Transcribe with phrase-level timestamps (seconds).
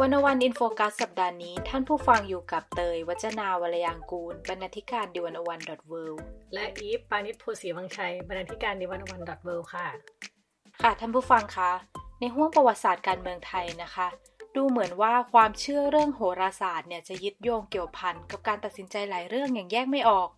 [0.00, 5.92] One-O-One In Focus สัปดาห์นี้ท่านผู้ฟังอยู่กับเตย วจนาวรรลยางกูร บรรณาธิการ The One-O-One dot World
[6.54, 9.86] และอีฟปานิชโพสีวังชัย บรรณาธิการดิวันวันดอทเวค่ะ
[10.82, 11.70] ค่ะท่านผู้ฟังคะ
[12.20, 14.06] ในห้วงประวัติศาสตร์การเมืองไทยนะคะ
[14.56, 20.28] ดูเหมือนว่าความเชื่อเรื่องโหราศาสตร์เนี่ยจะยึดโยงเกี่ยวพันกับการตัดสินใจหลายเรื่องอย่างแยกไม่ออก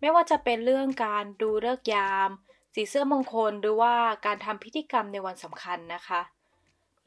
[0.00, 2.28] ไม่ว่าจะเป็นเรื่องการดูเลิกยาม
[2.74, 3.94] สีเสื้อมงคลหรือว่า
[4.26, 6.22] การทำพิธีกรรมในวันสำคัญนะคะ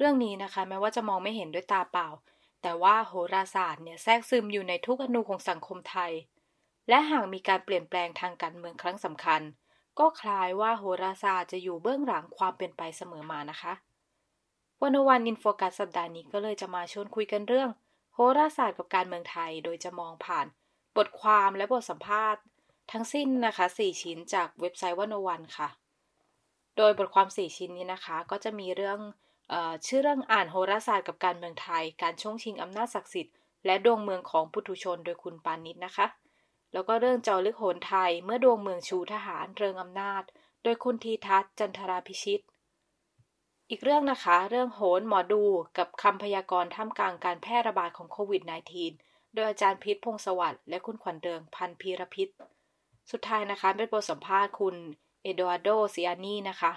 [0.03, 2.07] เรื่องนี้นะคะ แม้ว่าจะมองไม่เห็นด้วยตาเปล่า
[2.61, 6.11] แต่ว่าโหราศาสตร์เนี่ยแทรกซึมอยู่ในทุกอนูของสังคมไทย
[6.89, 9.41] และหากมีการเปลี่ยนแปลงทางการเมืองครั้งสำคัญ
[9.99, 13.73] ก็คล้ายว่าโหราศาสตร์จะอยู่เบื้องหลังความเป็นไปเสมอมานะคะ
[14.81, 17.69] วันวันอินโฟกัสสัปดาห์นี้ก็เลยจะมาชวนคุยกันเรื่อง
[18.13, 20.45] โหราศาสตร์กับการเมืองไทย โดยจะมองผ่าน
[20.97, 22.41] บทความและบทสัมภาษณ์
[22.91, 25.69] ทั้งสิ้นนะคะ 4 ชิ้นจากเว็บไซต์วันวันค่ะ
[26.77, 28.99] โดยบทความ 4 ชิ้นนี้นะคะ ก็จะมีเรื่อง
[29.86, 36.08] ชื่อเรื่องอ่านโหราศาสตร์กับการเมืองไทย การช่วงชิงอำนาจศักดิ์สิทธิ์และดวงเมืองของปุถุชนโดยคุณปานิชนะคะ
[36.73, 40.23] แล้วก็เรื่องจอลึกโหนไทยเมื่อดวงเมืองชูทหารเริงอำนาจ
[40.64, 42.42] โดยคุณทีทัศน์จันทราพิชิต
[43.70, 45.44] อีกเรื่องนะคะ เรื่องโหนหมอดู
[45.78, 48.42] กับคำพยากรณ์ท่ามกลางการแพร่ระบาดของโควิด
[48.88, 52.28] -19 โดยอาจารย์พิษพงศวัสดิ์และคุณขวัญเดิงพันพีรพิษ
[53.11, 54.76] สุดท้ายนะคะเป็นบทสัมภาษณ์คุณ
[55.22, 56.72] เอโดอาโดซิอานีนะคะ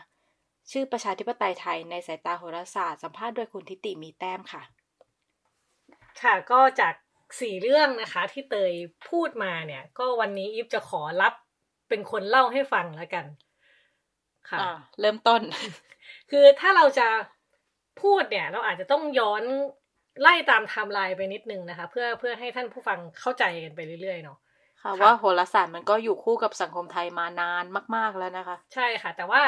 [0.71, 4.63] ชื่อประชาธิปไตยไทยในสายตาโหราศาสตร์สัมภาษณ์โดยคุณทิติมีแต้มค่ะ
[6.23, 6.95] ค่ะก็จาก
[7.41, 8.73] สี่เรื่องนะคะ ที่เตย
[9.09, 11.35] พูดมาเนี่ย ก็วันนี้อีฟจะขอรับ
[11.89, 13.27] เป็นคนเล่าให้ฟังแล้วกัน
[14.51, 14.59] ค่ะ
[15.01, 15.41] เริ่มต้น
[16.31, 17.09] คือถ้าเราจะ
[18.03, 19.43] พูดเนี่ย เราอาจจะต้องย้อน
[20.21, 24.39] ไล่ตามไทม์ไลน์ไปนิดนึงนะคะ เพื่อเพื่อให้ท่านผู้ฟังเข้าใจกันไปเรื่อยๆเนาะ
[24.83, 27.65] ค่ะว่าโหราศาสตร์มันก็อยู่คู่กับสังคมไทยมานาน
[27.97, 29.43] มาก ๆแล้วนะคะ ใช่ค่ะ แต่ว่า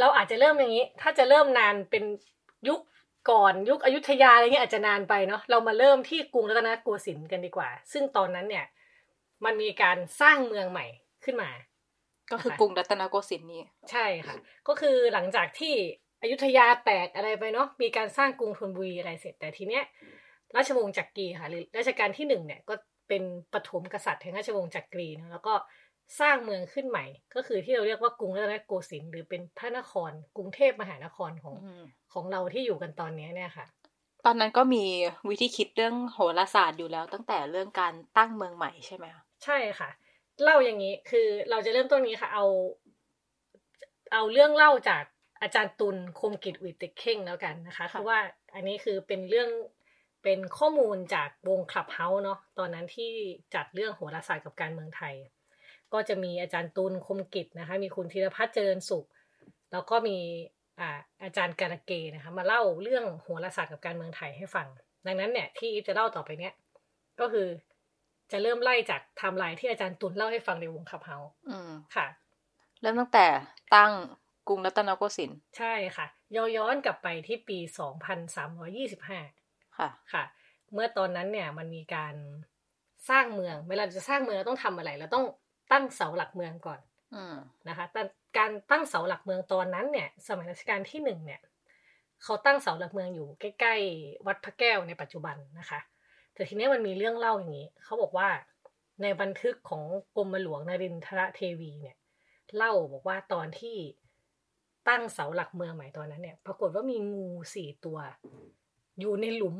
[0.00, 2.04] เราอาจจะเริ่มอย่างนี้ ถ้าจะเริ่มนานเป็น
[2.68, 2.80] ยุค
[3.30, 8.66] ก่อนยุคอยุธยาอะไรเงี้ยอาจจะนานไปเนาะเรามาเริ่มที่กรุงรัตนโกสินทร์กันดีกว่า ซึ่งตอนนั้นเนี่ย
[9.44, 10.86] มันมีการสร้างเมืองใหม่
[11.24, 11.50] ขึ้นมา
[12.32, 14.36] ก็คือกรุงรัตนโกสินทร์นี่ใช่ค่ะ
[14.68, 15.74] ก็คือหลังจากที่
[16.22, 19.84] อยุธยาแตกอะไรไปเนาะมีการสร้างกรุงธนบุรีอะไรเสร็จแต่ทีเนี้ย
[20.56, 22.74] ราชวงศ์จักรีค่ะหรือรัชกาลที่หนึ่งเนี่ยก็
[23.08, 25.54] เป็นปฐมกษัตริย์แห่งราชวงศ์จักรีนะแล้วก็
[26.20, 31.56] สร้างเมืองขึ้นใหม่ ก็คือที่เราเรียกว่ากรุงรัตนโกสินทร์หรือเป็นพระนคร กรุงเทพมหานครของ
[32.12, 33.66] ของเราที่อยู่กันตอนนี้เนี่ยค่ะ
[34.24, 34.84] ตอนนั้นก็มี
[35.28, 39.90] วิธีคิดเรื่องโหราศาสตร์อยู่แล้ว ตั้งแต่เรื่องการตั้งเมืองใหม่ใช่ไหมคะใช่ค่ะ
[40.42, 42.46] เล่าอย่างนี้คือเราจะเริ่มต้นนี้ค่ะ เอา
[44.12, 45.04] เอาเรื่องเล่าจาก
[45.42, 48.18] อาจารย์ตุลคมกิจวิเตเข่งแล้วกันนะคะคือว่า
[48.54, 49.50] อันนี้คือเป็นเรื่อง
[50.22, 53.10] เป็นข้อมูลจากวงคลับเฮาส์เนาะตอนนั้นที่
[53.54, 55.14] จัดเรื่องโหราศาสตร์กับการเมืองไทย
[55.92, 59.06] ก็จะมีอาจารย์ตุลคมกฤชนะคะ มีคุณธีรพัฒน์เจริญสุข
[59.72, 60.18] แล้วก็มี
[60.80, 60.90] อ่า
[61.22, 64.66] อาจารย์การเกนะคะมาเล่าเรื่องโหราศาสตร์กับการเมืองไทยให้ฟัง
[65.06, 66.54] ดังนั้นเนี่ยที่อีฟจะเล่าต่อไปเนี้ย
[67.20, 67.48] ก็คือ
[68.32, 71.18] จะเริ่มไล่จากไทม์ไลน์ที่อาจารย์ตุลเล่าให้ฟังในวง Clubhouse
[71.50, 72.06] อืมค่ะ
[72.80, 73.26] เริ่มตั้งแต่
[73.74, 73.92] ตั้ง
[74.48, 76.06] กรุงรัตนโกสินทร์ใช่ค่ะ
[76.56, 79.18] ย้อนกลับไปที่ปีสองพันสามร้อยยี่สิบห้า
[79.78, 80.24] ค่ะ ค่ะ
[80.72, 82.14] เมื่อตอนนั้นเนี่ยมันมีการ
[83.10, 85.24] สร้างเมือง เวลาจะสร้างเมืองเราต้องทำอะไร เราต้อง
[85.72, 86.80] ตั้งเสาหลักเมืองก่อน
[87.14, 87.16] อ
[87.68, 88.02] นะคะแต่
[88.38, 91.40] การตั้งเสาหลักเมืองตอนนั้นเนี่ย สมัยรัชกาลที่หนึ่งเนี่ย
[92.22, 95.80] เขาตั้งเสาหลักเมืองอยู่ใกล้ๆ วัดพระแก้วในปัจจุบันนะคะ
[96.34, 98.28] แต่ทีนี้มันมีเรื่องเล่าอย่างนี้ เขาบอกว่า
[99.02, 99.82] ในบันทึกของ
[100.16, 101.96] กรมหลวงนรินทรเทวีเนี่ย
[102.56, 103.76] เล่าบอกว่าตอนที่
[104.88, 107.98] ตั้งเสาหลักเมืองใหม่ตอนนั้นเนี่ย ปรากฏว่ามีงูสี่ตัว
[109.00, 109.56] อยู่ในหลุม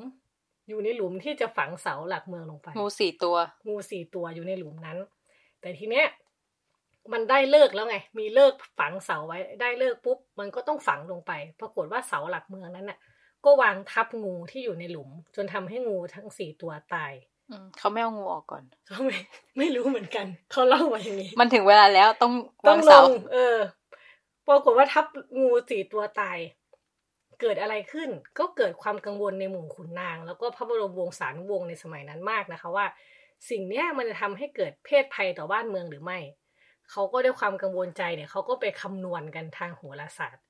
[0.69, 3.37] อยู่ในหลุมที่จะฝังเสาหลักเมืองลงไป งูสี่ตัว
[3.69, 4.99] งูสี่ตัวอยู่ในหลุมนั้น
[5.67, 6.09] แต่ทีเนี้ย
[7.13, 12.99] มันได้เลิกแล้วไง มีเลิกฝังเสาไว้ ได้เลิกปุ๊บ มันก็ต้องฝังลงไป ปรากฏว่าเสาหลักเมืองนั้นน่ะ
[13.45, 17.13] ก็วางทับงูที่อยู่ในหลุม จนทำให้งูทั้งสี่ตัวตาย
[17.79, 19.17] เขาไม่เอางูออกก่อนเขาไม่
[19.59, 22.33] ไม่รู้เหมือนกัน เขาเล่ามาอย่างนี้ มันถึงเวลาแล้วต้อง
[22.67, 23.01] วางเสา
[23.33, 23.57] เออ
[24.49, 25.07] ปรากฏว่าทับ
[25.39, 26.39] งูสี่ตัวตาย
[27.41, 28.09] เกิดอะไรขึ้น
[28.39, 32.87] ก็เกิดความกังวลในหมู่ขุนนาง แล้วก็พระบรมวงศานุวงศ์ในสมัยนั้นมากนะคะว่า
[33.51, 36.19] สิ่งเนี้ยมันจะทำให้เกิดเพศภัยต่อบ้านเมืองหรือไม่
[36.91, 40.45] เขาก็ด้วยความกังวลใจเนี่ยเขาก็ไปคำนวณกันทางโหราศาสตร์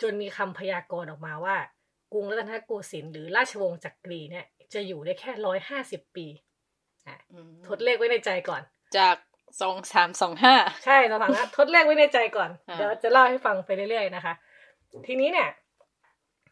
[0.00, 1.56] จนมีคำพยากรณ์ออกมาว่า
[2.12, 6.26] กรุงรัตนโกสินทร์หรือราชวงศ์จักรีเนี่ยจะอยู่ได้แค่ร้อยห้าสิบปี
[7.08, 7.18] อะ
[7.68, 8.62] ทดเลขไว้ในใจก่อน
[8.96, 9.16] จาก
[9.60, 10.54] สองสามสองห้า
[10.84, 14.34] ใช่สถานะทดเลขไว้ในใจก่อนอ่าเดี๋ยวจะเล่าให้ฟังไปเรื่อยๆนะคะ
[15.06, 15.48] ทีนี้เนี่ย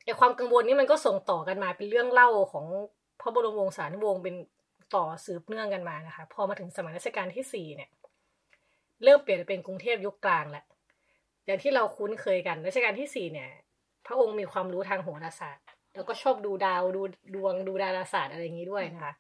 [0.05, 2.67] ไอความกังวลนี้มันก็ส่งต่อกันมาเป็นเรื่องเล่าของ
[3.21, 4.35] พระบรมวงศานุวงศ์เป็น
[4.95, 7.91] ต่อสืบเนื่องกันมานะคะ พอมาถึงสมัยรัชกาลที่สี่เนี่ย
[9.05, 10.65] เริ่มเปลี่ยนเป็นกรุงเทพยุคกลางแล้ว
[11.47, 13.51] อย่างที่เราคุ้นเคยกันรัชกาลที่สี่เนี่ย
[14.07, 17.03] พระองค์มีความรู้ทางโหราศาสตร์ แล้วก็ชอบดูดาวดู
[17.35, 19.13] ดวงดูดาราศาสตร์อะไรอย่างนี้ด้วยนะคะ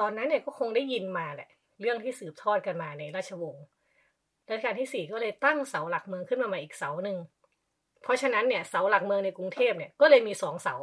[0.00, 1.48] ตอนนั้นเนี่ยก็คงได้ยินมาแหละ
[1.80, 3.64] เรื่องที่สืบทอดกันมาในราชวงศ์
[4.50, 7.18] รัชกาลที่สี่ก็เลยตั้งเสาหลักเมืองขึ้นมาใหม่อีกเสาหนึ่ง
[8.02, 10.74] เพราะฉะนั้นเนี่ยเสาหลักเมืองในกรุงเทพเนี่ยก็เลยมีสองเสา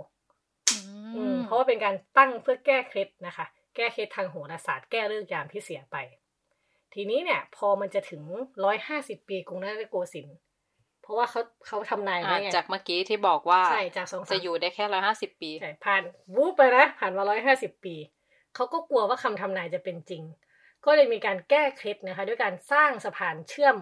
[1.16, 5.98] อืมเพราะว่าเป็นการตั้งเพื่อแก้เคล็ดนะคะ แก้เคล็ดทางโหราศาสตร์แก้เลิกยามที่เสียไป
[6.94, 8.24] ทีนี้เนี่ย พอมันจะถึง
[8.64, 10.38] ร้อยห้าสิบปีกรุงรัตนโกสินทร์
[11.02, 16.02] เพราะว่าเขาเขาทำนายไว้ไงจากเมื่อกี้ที่บอกว่าใช่จากสองจะอยู่ได้แค่ร้อยห้าสิบปีใช่ผ่าน
[16.36, 17.96] วูบไปนะผ่านมาร้อยห้าสิบปี
[18.56, 20.24] เขาก็กลัวว่าคำทำนายจะเป็นจริง
[20.86, 23.76] ก็เลยมีการแก้เคล็ดนะคะ ด้วยการสร้างสะพานเชื่อม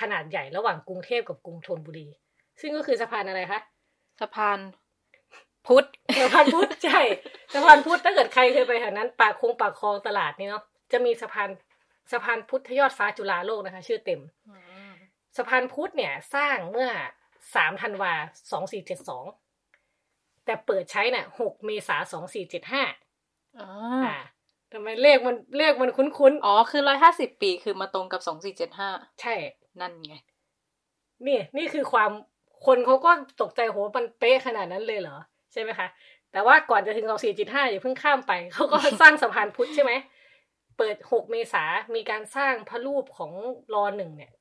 [0.00, 2.08] ขนาดใหญ่ระหว่างกรุงเทพกับกรุงธนบุรี
[2.60, 3.60] ซึ่งก็คือสะพานอะไรคะ
[4.20, 4.58] สะพาน
[5.68, 5.86] พุทธ
[6.20, 7.00] สะพานพุทธใช่
[7.52, 10.62] สะพานพุทธถ้าเกิดใครเคยไปแถวนั้นปากคงปากคลองตลาดนี่เนาะ
[10.92, 11.48] จะมีสะพาน
[12.12, 14.20] สะพานพุทธยอดฟ้าจุฬาโลกนะคะ ชื่อเต็ม
[15.36, 16.90] สะพานพุทธเนี่ย สร้างเมื่อ
[17.54, 18.12] สามธันวา
[18.52, 19.24] สองสี่เจ็ดสอง
[20.44, 22.82] แต่เปิดใช้เนี่ยหกเมษาสองสี่เจ็ดห้า
[23.60, 23.68] อ๋อ
[24.04, 24.16] อ่า
[24.72, 29.34] ทำไมเลขมันเลขมันคุ้นอ๋อ คือร้อยห้าสิบปีคือมาตรงกับสองสี่เจ็ดห้าๆใช่
[29.80, 30.14] นั่นไง
[31.26, 32.10] นี่ นี่คือความ
[32.66, 33.10] คนเขาก็
[33.42, 35.88] ตกใจโหมันเป๊ะขนาดนั้นเลยเหรอใช่ไหมคะ
[36.32, 39.92] แต่ว่าก่อนจะถึงสองสี่จิตห้าอย่าเพิ่งข้ามไป เขาก็สร้างสะพานพุทธใช่ไหม
[40.78, 41.64] เปิดหกเมษา
[41.94, 43.32] มีการสร้างพระรูปของ
[43.74, 44.32] รอหนึ่งเนี่ย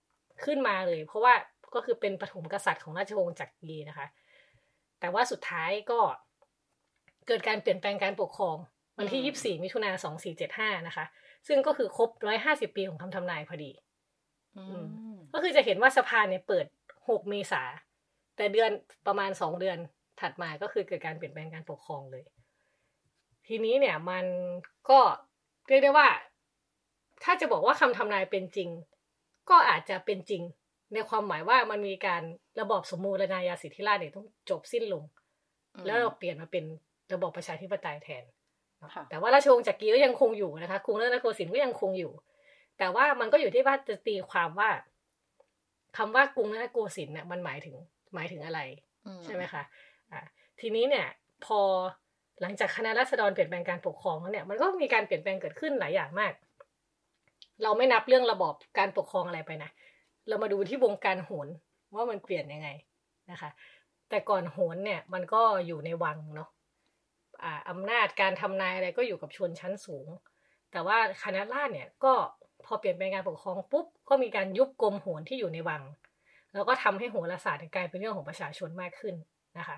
[0.43, 1.33] ขึ้นมาเลย เพราะว่า
[1.75, 4.07] ก็คือเป็นปฐมกษัตริย์ของราชวงศ์จักรีนะคะ
[4.99, 5.99] แต่ว่าสุดท้ายก็
[7.27, 8.57] เกิดการเปลี่ยนแปลงการปกครอง
[8.97, 11.05] วันที่อืมยี่สิบสี่มิถุนาสองสี่เจ็ดห้านะคะ
[11.47, 13.71] ซึ่งก็คือครบร้อยห้าสิบปีของคำทำนายพอดี
[14.57, 14.85] อืม
[15.33, 16.65] ก็คือจะเห็นว่าสะพานเนี่ยเปิด
[16.99, 17.63] 6เมษา
[18.35, 18.71] แต่เดือน
[19.07, 19.77] ประมาณ2เดือน
[20.19, 22.23] ถัดมาก็คือเกิดการเปลี่ยนแปลงการปกครองเลย
[23.47, 24.25] ทีนี้เนี่ยมัน
[24.89, 24.99] ก็
[25.67, 26.07] เรียกได้ว่า
[27.23, 28.69] ถ้าจะบอกว่าคำทำนายเป็นจริง
[29.49, 30.41] ก็อาจจะเป็นจริง
[30.93, 32.23] ในความหมายว่ามันมีการ
[32.59, 35.03] ระบอบสมมูลนายาสิทธิราชย์เนี่ยต้องจบสิ้นลง
[35.85, 36.63] แล้วเราเปลี่ยนมาเป็น
[37.13, 38.23] ระบอบประชาธิปไตยแทน
[38.79, 42.11] เนอะค่ะแต่ว่าราชวงศ์จักรีก็ยังคงอยู่นะคะกรุงรัตนโกสินทร์ก็ยังคงอยู่
[42.77, 44.69] แต่ว่ามันก็อยู่ที่ว่าจะตีความว่า
[45.97, 47.75] คำว่ากรุงรัตนโกสินทร์เนี่ยมันหมายถึง
[48.13, 48.59] หมายถึงอะไร
[49.05, 49.86] อืใช่ไหมคะอ่า
[50.59, 51.07] ทีนี้เนี่ย
[51.45, 51.59] พอ
[52.41, 56.33] หลังจากคณะรัษฎรเปลี่ยนแปลงการปกครองแล้วเนี่ยมันก็มีการเปลี่ยนแปลงเกิดขึ้นหลายอย่างมาก
[57.63, 59.69] เราไม่นับเรื่องระบอบการปกครองอะไรไปนะ
[60.27, 61.47] เรามาดูที่วงการโหน
[61.95, 62.69] ว่ามันเปลี่ยนยังไง
[63.31, 63.49] นะคะ
[64.09, 66.49] แต่ก่อนโหนเนี่ยมันก็อยู่ในวังเนาะ
[67.43, 70.07] อ่าอำนาจการทำนายอะไรก็อยู่กับชนชั้นสูง
[70.71, 72.13] แต่ว่าคณะราษฎรเนี่ยก็
[72.65, 75.81] พอเปลี่ยนแปลงการปกครองปุ๊บก็มีการยุบกรมโหนที่อยู่ในวัง
[76.53, 79.15] แล้วก็ทำให้โหราศาสตร์กลายเป็นเรื่องของประชาชนมากขึ้น
[79.57, 79.77] นะคะ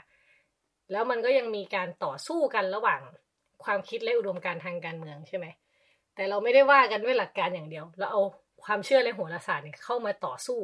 [0.92, 3.02] แล้วมันก็ยังมีการต่อสู้กันระหว่าง
[3.64, 5.46] ความคิดและอุดมการณ์ทางการเมืองใช่ไหม
[6.16, 8.22] แต่เราไม่ได้ว่ากันด้วยหลักการอย่างเดียว เราเอา
[8.66, 10.60] ความเชื่อและโหราศาสตร์เนี่ยเข้ามาต่อสู้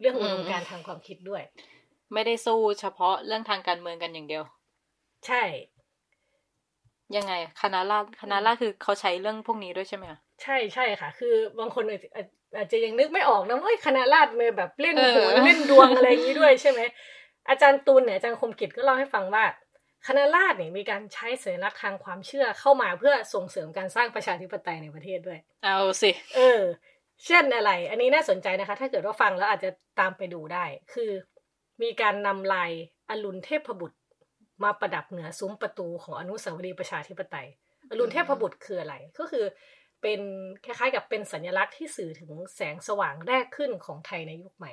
[0.00, 1.42] เรื่องอุดมการณ์ทางความคิดด้วย
[2.14, 4.44] ไม่ได้สู้เฉพาะเรื่องทางการเมืองกันอย่างเดียว
[5.26, 5.42] ใช่
[7.16, 7.32] ยังไง
[7.62, 12.26] คณะราษฎรคณะราษฎรคือเขาใช้เรื่องพวกนี้ด้วยใช่ไหมคะใช่ใช่ค่ะ คือบางคนอาจจะอาจ
[12.56, 16.80] อาจจะยังนึกไม่ออกนะว่าเอ้ยคณะราษฎรมีแบบเล่นเออโหนเล่นดวงอะไรอย่างนี้ด้วยใช่ไหม
[17.48, 19.44] อาจารย์ตูนเนี่ยอาจารย์คมกิจก็เล่าให้ฟังว่า
[20.06, 26.62] คณะราษฎรเนี่ยมีการใช้สัญลักษณ์ทางความเชื่อเข้ามาเพื่อส่งเสริมการสร้างประชาธิปไตยในประเทศด้วย เอาสิ เออ
[27.26, 31.10] เช่นอะไร อันนี้น่าสนใจนะคะ ถ้าเกิดว่าฟังแล้วอาจจะตามไปดูได้ คือ
[31.82, 32.70] มีการนำลาย
[33.10, 33.98] อรุณเทพบุตร
[34.62, 37.48] มาประดับเหนือซุ้มประตูของอนุสาวรีย์ประชาธิปไตย
[37.90, 39.44] อรุณเทพบุตรคืออะไร ก็คือ
[40.02, 40.20] เป็น
[40.64, 44.72] คล้ายๆกับเป็นสัญลักษณ์ที่สื่อถึงแสงสว่างแรกขึ้นของไทยในยุคใหม่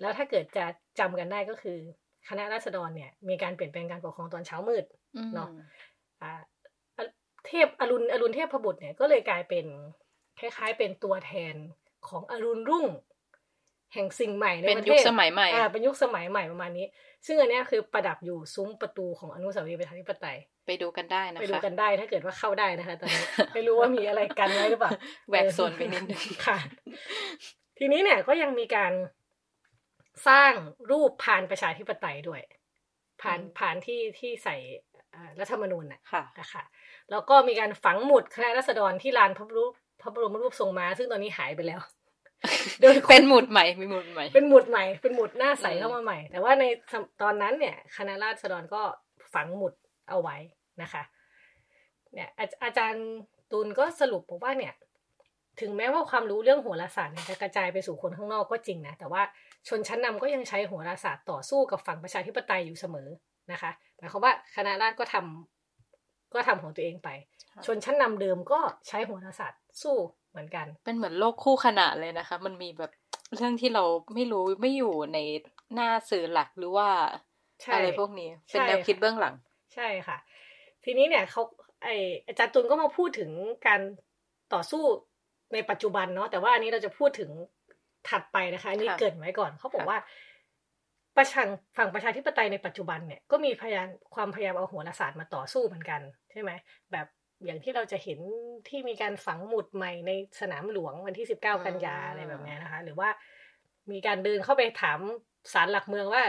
[0.00, 0.64] แล้วถ้าเกิดจะ
[0.98, 1.78] จำกันได้ก็คือ
[2.28, 4.84] คณะราษฎรเนี่ยมีการเปลี่ยนแปลงการปกครองตอนเช้ามืด
[5.16, 5.48] อืมเนาะ
[6.22, 6.32] อ่า
[6.96, 7.04] อะ
[7.46, 9.66] เทพอรุณอรุณเทพบุตรเนี่ยก็เลยกลายเป็น
[10.40, 11.54] คล้ายๆ เป็นตัวแทน
[12.08, 12.86] ของอรุณรุ่ง
[13.94, 16.86] แห่งสิ่งใหม่ในเป็นประเทศยุคสมัยใหม่อ่าเป็นยุคสมัยใหม่ประมาณนี้
[17.26, 23.24] ซึ่งอันเนี้ยคือประดับอยู่ซุ้มประตูของอนุสาวรีย์ประชาธิปไตย ไปดูกันได้นะไปดูคะกันได้ถ้าเกิดว่าเข้าได้นะคะตอนนี้
[23.54, 24.90] ไม่รู้ว่ามีอะไรกันไว้หรือเปล่า
[25.28, 26.58] แหวกโซนไปนิดนึงค่ะ
[27.78, 28.92] ทีนี้เนี่ยก็ยังมีการ
[30.28, 30.52] สร้าง
[30.90, 32.42] รูปพานประชาธิปไตยด้วย
[33.22, 34.56] พานอืมพานที่ที่ใส่
[35.14, 36.62] อ่ารัฐธรรมนูญน่ะค่ะนะคะ
[37.10, 41.80] แล้วก็มีการฝังหมุดคณะรัษฎรที่ลานพระบรมพระบรมรูปทรงม้า ซึ่งตอนนี้หายไปแล้ว
[42.80, 48.82] โดยคนเป็นหมุดใหม่มีหมุดใหม่ เป็นหมุดใหม่ เป็นหมุดหน้าใสอืมเข้ามาใหม่ แต่ว่าในสมตอนนั้นเนี่ย คณะราษฎรก็
[49.34, 49.74] ฝังหมุด
[50.08, 50.36] เอาไว้
[50.82, 51.02] นะคะ
[52.14, 53.06] เนี่ยอาอาจารย์
[53.50, 54.74] ตูนก็สรุปบอกว่าเนี่ย
[55.60, 59.22] ถึงแม้ว่าความรู้เรื่องโหราศาสตร์เนี่ยจะกระจายไปสู่คนข้างนอกก็จริงนะ แต่ว่า
[59.68, 63.08] ชนชั้นนำก็ยังใช้โหราศาสตร์ต่อสู้กับฝั่งประชาธิปไตยอยู่เสมอ
[63.52, 67.08] นะคะหมายความว่าคณะราษฎรก็ทำก็ทำของตัวเองไป
[67.66, 69.96] ชนชั้นนำเดิมก็ใช้โหราศาสตร์สู้
[70.30, 72.92] เหมือนกัน เป็นเหมือนโลกคู่ขนานเลยนะคะ มันมีแบบ
[73.34, 75.18] เรื่องที่เราไม่รู้ไม่อยู่ใน
[75.74, 76.88] หน้าสื่อหลักหรือว่า
[77.62, 79.34] ใช่อะไรพวกนี้ เป็นแนวคิดเบื้องหลัง
[79.74, 80.16] ใช่ค่ะ
[80.84, 81.42] ทีนี้เนี่ยเขา
[81.82, 81.88] ไอ
[82.26, 83.30] อาจารย์ตุลก็มาพูดถึง
[83.66, 83.80] การ
[84.54, 84.82] ต่อสู้
[85.52, 87.30] ในปัจจุบันเนาะแต่ว่าอันนี้เราจะพูดถึง
[88.08, 89.98] ถัดไปนะคะ อันนี้ค่ะเกริดไว้ก่อนเขาบอกค่ะว่า
[91.16, 96.50] ประชังฝั่งประชาธิปไตยในปัจจุบันเนี่ยก็มีพยายามความพยายามเอาโหราศาสตร์มาต่อสู้เหมือนกัน ใช่ไหม
[96.92, 97.06] แบบ
[97.44, 98.18] อย่างที่เราจะเห็น
[98.68, 103.08] ที่มีการฝังหมุดใหม่ในสนามหลวงวันที่สิบเก้ากันยาอะไรแบบเนี้ยนะคะ หรือว่า
[103.90, 104.98] มีการเดินเข้าไปถาม
[105.52, 106.22] ศาลหลักเมืองว่า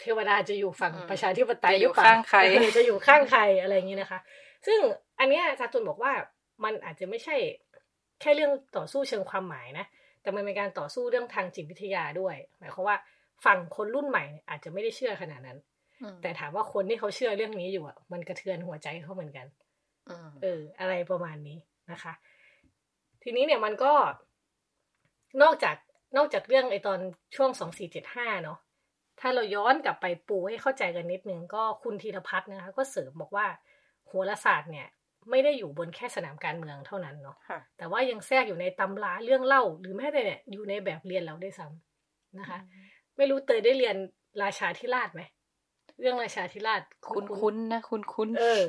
[0.00, 4.20] เทวดาจะอยู่ฝั่งอืมประชาธิปไตยจะอยู่หเปล่ข้างใครเออจะอยู่ข้างใครอะไรอย่างนี้นะคะ
[4.66, 4.80] ซึ่ง
[5.20, 6.12] อันเนี้ยอาจารย์ตุลบอกว่า
[6.64, 7.36] มันอาจจะไม่ใช่
[8.20, 9.86] แค่เรื่องต่อสู้เชิงความหมายนะ
[10.22, 12.96] แต่มันเป็นการต่อสู้เรื่องทางจิตวิทยาด้วย หมายความว่า
[13.44, 15.58] ฝั่งคนรุ่นใหม่เนี่ยอาจจะไม่ได้เชื่อขนาดนั้น
[16.02, 19.46] อืมแต่ถามว่าคนที่เขาเชื่อเรื่องนี้อยู่อะ มันกระเทือนหัวใจเขาเหมือนกัน
[20.08, 21.58] อืมเออ อะไรประมาณนี้
[21.92, 22.12] นะคะ
[23.22, 23.92] ทีนี้เนี่ยมันก็
[25.42, 25.76] นอกจาก
[26.16, 27.00] นอกจากเรื่องไอตอน
[27.36, 28.58] ช่วงสองสี่เจ็ดห้าเนาะ
[29.20, 33.46] ถ้าเราย้อนกลับไปปูให้เข้าใจกันนิดนึงก็คุณธีรพัฒน์นะคะ ก็เสริมบอกว่า
[34.06, 34.88] โหราศาสตร์เนี่ย
[35.30, 42.58] ไม่ได้อยู่บนแค่สนามการเมืองเท่านั้นเนาะค่ะแต่ว่ายังแทรกอยู่ในตำราเรื่องเล่า หรือแม้แต่เนี่ยอยู่ในแบบเรียนเราได้วยซ้ำนะคะ
[43.16, 43.96] ไม่รู้เตยได้เรียน
[44.42, 45.22] ราชาธิราชไหม
[46.00, 48.62] เรื่องราชาธิราชคุ้นๆคุ้นๆนะคุ้นคุ้นๆเออ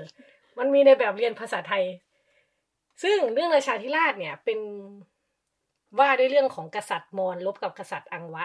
[0.59, 1.83] มันมีในแบบเรียนภาษาไทย
[3.03, 4.59] ซึ่งเรื่องราชาธิราชเนี่ยเป็น
[5.99, 8.43] ว่าด้วยเรื่องของกษัตริย์มอญลบกับกษัตริย์อังวะ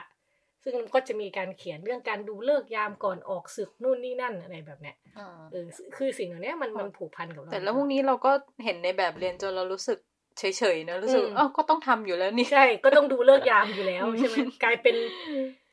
[0.69, 8.33] ซึ่งมันก็จะมีการเขียนเรื่องการดูเลิกษ์ยามก่อนออกศึกนู่นนี่นั่นอะไรแบบเนี้ยอ่าเออคือสิ่งเหล่านี้มันมันผูกพันกับเราแต่แล้วพวกนี้เราก็
[8.65, 9.99] เห็นในแบบเรียนจนเรารู้สึก
[10.39, 10.45] เฉ
[10.75, 14.97] ยๆนะรู้สึกอืมอ้าวก็ต้องทำอยู่แล้วนี่ใช่ก็ต้องดูเลิกษ์ยามอยู่แล้วอืมใช่ไหมกลายเป็น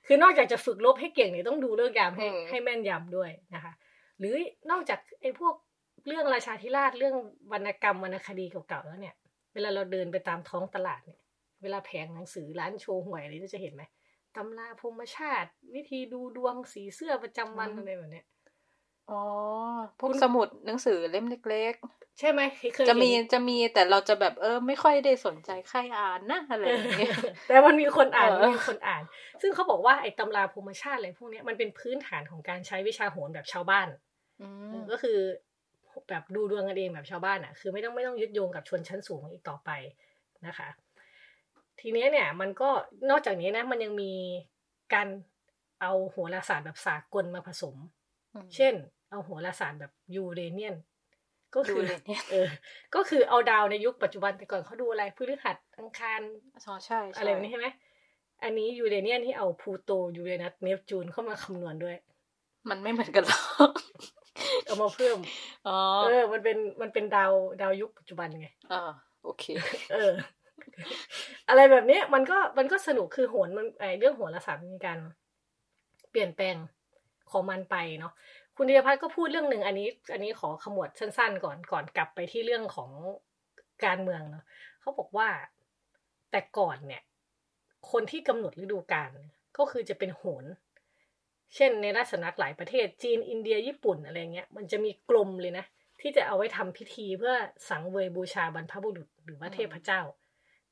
[0.08, 3.74] คือนอกจากจะฝึกลบให้เก่งเนี่ยต้องดูเลิกษ์ยามให้อืมให้แม่นยำด้วยนะคะ
[4.20, 4.36] หรือ
[4.72, 5.54] นอกจากไอ้พวก
[6.08, 7.16] เรื่องราชาธิราชเรื่อง
[7.52, 9.16] วรรณกรรมวรรณคดีเก่าๆแล้วเนี่ย
[9.54, 11.20] เวลาเราเดินไปตามท้องตลาดเนี่ย
[11.64, 13.84] เวลาแผงหนังสือร้านโชว์หวยอะไรเราจะเห็นไหม
[14.36, 18.26] ตำราพรหมชาติ วิธีดูดวงสีเสื้อประจำวันอืมอะไรแบบเนี้ย
[19.10, 19.22] อ๋อ
[20.00, 21.74] พวกคุณสมุดหนังสือเล่มเล็ก
[22.20, 22.42] ใช่ไหม
[22.76, 27.14] เคยๆจะมีเห็นจะมีแต่เราจะแบบเออ ไม่ค่อยได้สนใจใครอ่านนะอะไรอย่างเงี้ย
[27.48, 29.04] แต่มันมีคนอ่านเออมีคนอ่าน
[29.42, 33.88] ซึ่งเขาบอกว่าไอ้ตำราภูมิชาติอะไรพวกเนี้ยมันเป็นพื้นฐานของการใช้วิชาโหรแบบชาวบ้าน
[34.40, 35.18] อืเอมอก็คือ
[36.10, 39.70] แบบดูดวงกันเองแบบชาวบ้านอะ คือไม่ต้องไม่ต้องยึดโยงกับชนชั้นสูงอีกต่อไป
[40.48, 40.70] นะคะ
[41.82, 42.70] ทีเนี้ยเนี่ยมันก็
[43.10, 44.14] นอกจากนี้นะ มันยังมี
[44.94, 45.08] การ
[45.82, 47.76] เอาโหราศาสตร์แบบสากลมาผสม
[48.56, 48.74] เช่น
[49.12, 50.76] เอาโหราศาสตร์แบบยูเรเนียน
[51.56, 52.48] ก็คือยูเรเนียนเออ
[52.96, 56.22] ก็คือเอาดาวในยุคปัจจุบันแต่ก่อนเขาดูอะไรพฤหัสอังคาร
[56.54, 57.68] อ๋อใช่ใช่อะไรแบบนี้ใช่ไหม
[58.44, 61.96] อันนี้ยูเรเนียนที่เอาพลูโตยูเรนัสเนปจูนเข้ามาคำนวณด้วย
[62.70, 63.72] มันไม่เหมือนกันหรอก
[64.66, 65.18] เอามาเพิ่ม
[65.68, 68.82] อ๋อเออ มันเป็นมันเป็นดาวดาวยุคปัจจุบันไงอ่า
[69.24, 69.44] โอเค
[69.94, 70.12] เออ
[71.50, 75.00] อะไรแบบนี้มันก็มันก็สนุกคือโหนมันไอเรื่องโหราศาสตร์มีการ
[76.12, 76.56] เปลี่ยนแปลง
[77.32, 78.14] ของมันไปเนาะ
[78.56, 82.90] คุณธีรพัฒน์ก็พูดเรื่องหนึ่งอันนี้ อันนี้ขอขมวดสั้น ๆ ก่อนก่อนกลับไปที่เรื่องของ
[83.86, 84.44] การเมืองเนาะ
[84.82, 85.30] เขาบอกว่า
[86.32, 87.02] แต่ก่อนเนี่ย
[87.92, 89.12] คนที่กำหนดฤดูกาล
[89.58, 90.46] ก็คือจะเป็นโหน
[91.56, 95.66] เช่นในราชสำนักหลายประเทศจีนอินเดียญี่ปุ่นอะไรเงี้ย มันจะมีกลมเลยนะ
[96.02, 97.34] ที่จะเอาไว้ทำพิธีเพื่อ
[97.70, 100.02] สังเวยบูชาบรรพบุรุษหรือว่าเทพเจ้า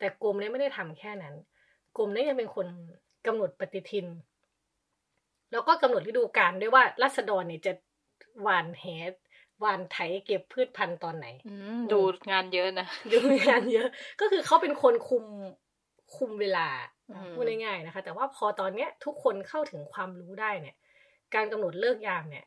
[0.02, 1.36] แต่กรมเนี้ไม่ได้ทำแค่นั้น
[1.98, 2.68] กรมเนี้ยังเป็นคน
[3.28, 4.08] กำหนดปฏิทิน
[5.52, 7.74] แล้วก็กำหนดฤดูกาลด้วยว่ารัษฎรเนี่ยจะ
[8.42, 8.86] หวานแห
[9.60, 12.00] หวานไถเก็บพืชพันธุ์ตอนไหนอืมดู
[12.32, 13.88] งานเยอะนะดูงานเยอะ
[14.22, 15.26] ก็คือเขาเป็นคนคุม
[16.16, 16.68] คุมเวลา
[17.10, 20.76] อืมพูดง่ายๆนะคะ แต่ว่าพอตอนเนี้ยทุกคนเข้าถึงความรู้ได้เนี่ย
[21.36, 22.46] การกำหนดเลิกยามเนี่ย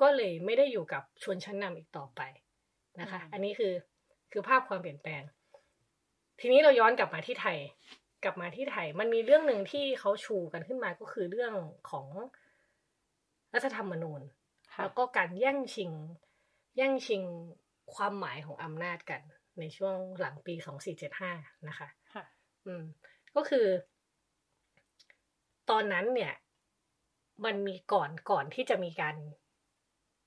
[0.00, 2.20] ก็เลยไม่ได้อยู่กับชนชั้นนำอีกต่อไป
[3.00, 3.72] นะคะ อันนี้คือ
[4.32, 5.22] คือภาพความเปลี่ยนแปลง
[6.40, 7.58] ทีนี้เราย้อนกลับมาที่ไทย
[8.24, 11.54] กลับมาที่ไทย มันมีเรื่องหนึ่งที่เขาชูกันขึ้นมาก็คือเรื่อง
[11.90, 12.06] ของ
[13.54, 14.20] รัฐธรรมนูญ
[14.74, 15.90] ค่ะแล้วก็การแย่งชิง
[16.76, 17.22] แย่งชิง
[17.94, 19.20] ความหมายของอำนาจกัน
[19.60, 20.54] ในช่วงหลังปี
[21.10, 22.24] 2475นะคะค่ะ
[22.66, 22.84] อืม
[23.36, 23.66] ก็คือ
[25.70, 26.32] ตอนนั้นเนี่ย
[27.44, 29.16] มันมีก่อนก่อนที่จะมีการ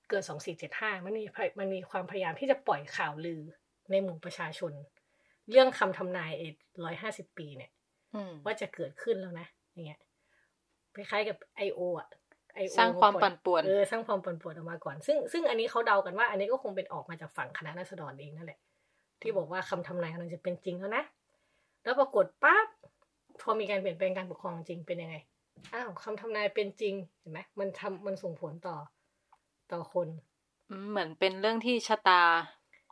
[0.08, 0.22] เกิด
[0.64, 1.24] 2475มันมี
[1.58, 3.42] มันมีความพยายามที่จะปล่อยข่าวลือ
[3.90, 4.72] ในหมู่ประชาชน
[5.50, 6.42] เรื่องคำทำนายเอ
[6.84, 7.70] ร้อยห้าสิบปีเนี่ย
[8.14, 10.00] อืมว่าจะเกิดขึ้นแล้วนะอย่างเงี้ย
[10.94, 12.08] คล้ายๆกับไอโออะ
[12.54, 18.58] ไอโอสร้างความปั่นป่วนเออสร้างความปั่นป่วนออกมาก่อน ซึ่งซึ่งอันนี้เขาเดากันว่า อันนี้ก็คงเป็นออกมาจากฝั่งคณะรัษฎรเองนั่นแหละ
[19.20, 21.04] ที่บอกว่าคำทำนายกำลังจะเป็นจริงแล้วนะ
[21.84, 22.68] แล้วปรากฏปั๊บ
[23.40, 25.16] พอมีการเปลี่ยนแปลงการปกครองจริงเป็นยังไง
[25.74, 28.76] อ้าวคำทำนายเป็นจริงเห็นไหมมันทำมันส่งผลต่อ
[29.72, 30.08] ต่อคน
[30.90, 32.22] เหมือนเป็นเรื่องที่ชะตา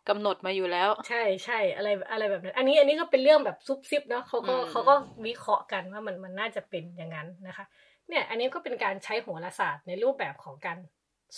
[0.09, 4.95] กำหนดมาอยู่แล้ว ใช่ใช่อะไรอะไรแบบนั้น อันนี้อันนี้ก็เป็นเรื่องแบบซุบซิบเนาะเขาก็อืมเขาก็
[5.27, 7.65] วิเคราะห์กันว่ามันมันน่าจะเป็นอย่างนั้นนะคะ
[8.09, 10.79] เนี่ย อันนี้ก็เป็นการใช้โหราศาสตร์ในรูปแบบของการ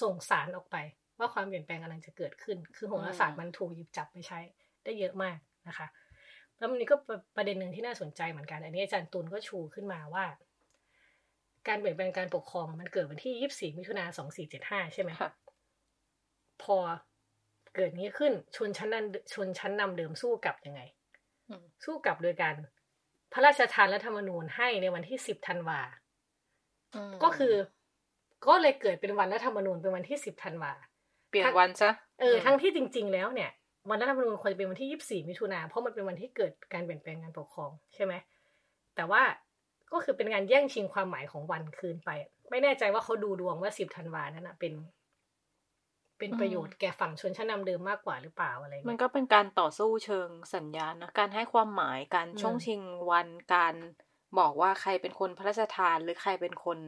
[0.02, 0.76] ส่งสารออกไป
[1.18, 4.40] ว่าความเปลี่ยนแปลงกำลังจะเกิดขึ้น คือโหราศาสตร์มันถูกหยิบจับไปใช้
[4.84, 5.86] ได้เยอะมากนะคะ
[6.58, 10.24] แล้วมันนี้ก็ประประเด็นหนึ่งที่น่าสนใจเหมือนกัน อันนี้อาจารย์ตุลก็ชูขึ้นมาว่า
[11.68, 14.04] การเปลี่ยนแปลงการปกครองมันเกิดวันที่24มิถุนา
[14.48, 15.30] 2475ใช่ไหมค่ะ
[16.62, 16.76] พอ
[17.74, 20.80] เกิดนี้ขึ้นชนชั้นนั้นชนชั้นนำเดิมสู้กลับยังไง
[21.48, 22.54] อืมสู้กลับโดยการ
[23.32, 25.88] พระราชทานรัฐธรรมนูญให้ในวันที่สิบธันวาม
[27.22, 27.54] ก็คือ
[28.46, 30.72] ก็เลยเกิดเป็นวันรัฐธรรมนูญเป็นวันที่สิบธันวา
[31.28, 33.50] เปลี่ยนวันซะเออทั้งที่จริง ๆ แล้วเนี่ย
[33.90, 38.14] วันรัฐธรรมนูญควรจะเป็นวันที่ยี่สี่มิถุนาเพราะมันเป็นวันที่เกิดการเปลี่ยนแปลงการปกครองใช่ไหม
[38.96, 39.22] แต่ว่า
[39.92, 42.10] ก็คือเป็นการแย่งชิงความหมายของวันคืนไป
[42.50, 44.72] ไม่แน่ใจว่าเขาดูดวงว่าสิบธันวานั้นนะเป็น
[46.18, 53.74] เป็นประโยชน์แก่ฝั่งชนชั้นนำเดิมมากกว่าหรือเปล่าอะไรมันเงี้ยก็เป็นการต่อสู้เชิงสัญญาณนะการให้ความหมายการอืมช่วงชิงวันการ
[54.38, 56.78] บอกว่าใครเป็นคนพระราชทานหรือใครเป็นคน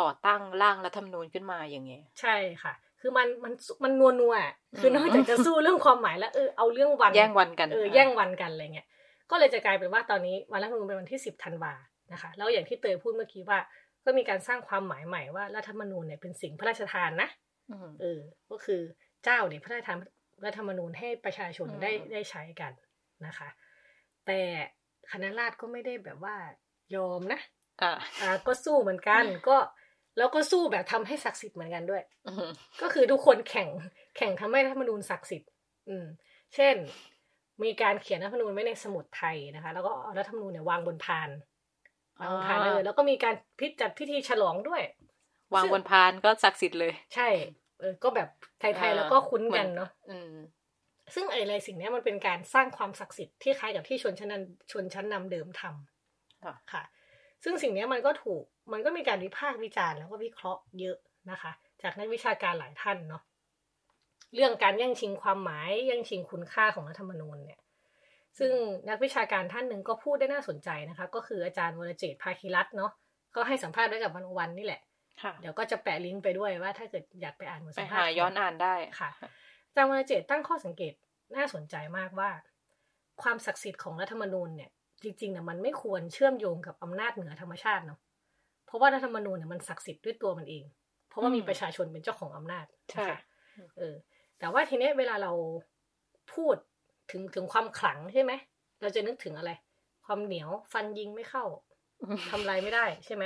[0.00, 8.86] ก่อตั้งร่างรัฐธรรมนูญขึ้นมาอย่างเงี้ยใช่ค่ะ คือมันมันมันนัวนัวๆอะคือนอกจากจะสู้เรื่องความหมายแล้วเออเอาเรื่องวันแย่งวันกันเออแย่งวันกันอะไรเงี้ย
[9.30, 11.72] ก็เลยจะกลายเป็นว่าตอนนี้วันรัฐธรรมนูญเป็นวันที่สิบธันวา
[12.12, 13.58] นะคะแล้วอย่างที่เตยพูดเมื่อกี้ว่า
[14.04, 17.51] ก็มีการสร้างความหมายใหม่ว่ารัฐธรรมนูญเนี่ยเป็นสิ่งพระราชทานนะอืม
[18.00, 18.80] เออ ก็คือ
[19.24, 19.98] เจ้าเนี่ยพระราชทาน
[20.44, 22.72] รัฐธรรมนูญให้ประชาชนอืมได้ได้ใช้กัน
[23.26, 23.48] นะคะ
[24.26, 24.40] แต่
[25.12, 26.36] คณะราษฎรก็ไม่ได้แบบว่า
[26.96, 27.40] ยอมนะ
[27.82, 29.56] อะอ่าก็สู้เหมือนกันก็
[30.18, 32.50] แล้วก็สู้แบบทำให้ศักดิ์สิทธิ์เหมือนกันด้วยอืม
[32.82, 33.68] ก็คือทุกคนแข่ง
[34.16, 35.50] แข่งทำให้รัฐธรรมนูญศักดิ์สิทธิ์
[35.88, 36.06] อืม
[36.54, 36.76] เช่น
[37.62, 41.28] มีการเขียนรัฐธรรมนูญไว้ในสมุดไทยนะคะ แล้วก็เอารัฐธรรมนูญเนี่ยวางบนพาน
[42.20, 44.82] วางบนพานเลยแล้วก็มีการพิจัดพิธีฉลองด้วย
[45.54, 47.28] วางบนพานก็ศักดิ์สิทธิ์เลย ใช่
[47.82, 48.28] เออก็แบบ
[48.60, 50.34] ไทยๆแล้วก็คุ้นกันเนาะอืม
[51.14, 56.82] ซึ่งไอะไรสิ่งเนี้ยมันเป็นการสร้างความศักดิ์สิทธิ์ที่คล้ายกับที่ชนชั้นนำชนชั้นนำเดิมทำค่ะค่ะ
[57.44, 58.42] ซึ่งสิ่งเนี้ยมันก็ถูก
[58.72, 60.96] มันก็มีการวิพากษ์วิจารณ์แล้วก็วิเคราะห์เยอะ
[61.30, 63.22] นะคะ จากนักวิชาการหลายท่านเนาะ
[64.34, 67.60] เรื่องการแย่งชิงความหมายแย่งชิงคุณค่าของรัฐธรรมนูญเนี่ย
[68.38, 68.52] ซึ่ง
[68.88, 72.90] นักวิชาการท่านหนึ่งก็พูดได้น่าสนใจนะคะ ก็คืออาจารย์วรเจตน์ภาคีรัตน์เนาะ
[73.36, 74.91] ก็ให้สัมภาษณ์ด้วยกับวันวันนี่แหละค่ะ
[75.40, 79.10] เดี๋ยวก็จะแปะลิงก์ไปด้วยว่าถ้าเกิดอยากไปอ่านบทไปสัมภาหาษณ์ย้อนอ่านได้ค่ะ
[79.66, 80.92] อาจารย์วรเจตน์ตั้งข้อสังเกต
[81.36, 82.30] น่าสนใจมากว่า
[83.22, 84.70] ความศักดิ์สิทธิ์ของรัฐธรรมนูญเนี่ย
[85.02, 87.98] จริงๆเนี่ยมันไม่ควรเชื่อมโยงกับอำนาจเหนือธรรมชาติเนาะ
[88.66, 90.64] เพราะว่ารัฐธรรมนูญเนี่ยมันศักดิ์สิทธิ์ด้วยตัวมันเอง
[91.08, 93.18] เพราะว่ามีอืมประชาชนเป็นเจ้าของอำนาจใช่นะคะ
[93.78, 93.94] เออ
[94.38, 95.32] แต่ว่าทีเนี้ยเวลาเรา
[96.34, 96.56] พูด
[97.10, 98.32] ถึงถึงความขลังใช่ไหม
[98.80, 99.50] เราจะนึกถึงอะไร
[100.06, 101.44] ความเหนียวฟันยิงไม่เข้า
[102.30, 103.24] ทำอะไรไม่ได้ใช่ไหม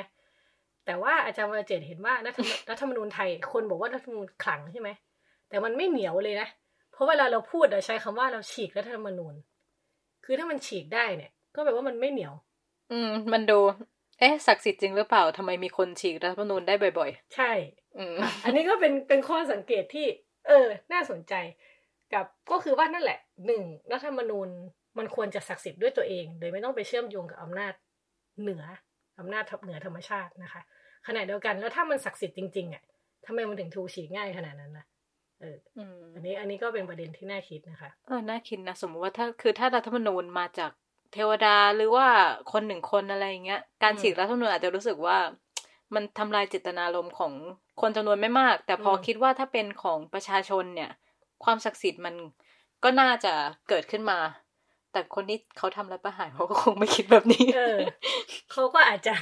[0.86, 4.88] แต่ว่าอาจารย์วรเจตน์เห็นว่ารัฐธรรมรัฐธรรมนูญไทย คนบอกว่ารัฐธรรมนูญขลังใช่ไหม
[5.48, 6.48] แต่มันไม่เหนียวเลยนะ
[6.92, 9.34] เพราะเวลาเราพูดเราใช้คำว่าเราฉีกรัฐธรรมนูญ
[10.24, 12.34] คือถ้ามันฉีกได้เนี่ย ก็แปลว่ามันไม่เหนียว
[12.92, 13.58] อืม มันดู
[14.20, 20.06] เอ๊ะศักดิ์สิทธิ์จริงหรือเปล่าทำไมมีคนฉีกรัฐธรรมนูญได้บ่อยใช่ๆอืม อันนี้ก็เป็นเป็นข้อสังเกตที่
[20.46, 21.34] เออ น่าสนใจ
[22.12, 24.48] กับก็คือว่านั่นแหละหนึ่งรัฐธรรมนูญ
[24.98, 27.72] มันควรจะศักดิ์สิทธิ์ด้วยตัวเอง โดยไม่ต้องไปเชื่อมโยงกับอำนาจ
[28.40, 28.64] เหนือ
[29.18, 30.62] อำนาจเหนือธรรมชาตินะคะ
[31.06, 32.82] ขณะเดียวกัน แล้วถ้ามันศักดิ์สิทธิ์จริงๆอะ
[33.26, 34.86] ทำไมมันถึงถูกฉีกง่ายขนาดนั้นนะ
[35.40, 40.70] เอออืมอันนี้อันนี้ก็เป็นประเด็นที่น่าคิดนะคะเออน่าคิดนะ สมมติว่าถ้าคือถ้ารัฐธรรมนูญมาจาก
[41.12, 42.06] เทวดาหรือว่า
[42.52, 45.18] คนหนึ่งคนอะไรอย่างเงี้ย การอืมฉีกรัฐธรรมนูญอาจจะรู้สึกว่า
[45.94, 47.32] มันทำลายเจตนารมณ์ของ
[47.80, 50.90] คนจำนวนไม่มาก แต่พออมคิดว่าถ้าเป็นของประชาชนเนี่ย
[51.44, 52.14] ความศักดิ์สิทธิ์มัน
[52.84, 53.32] ก็น่าจะ
[53.68, 54.18] เกิดขึ้นมา
[54.96, 57.78] แต่คนที่เขาทำรัฐประหารเขาก็คงไม่คิดแบบนี้ เออ
[58.52, 59.14] เขาก็อาจจะ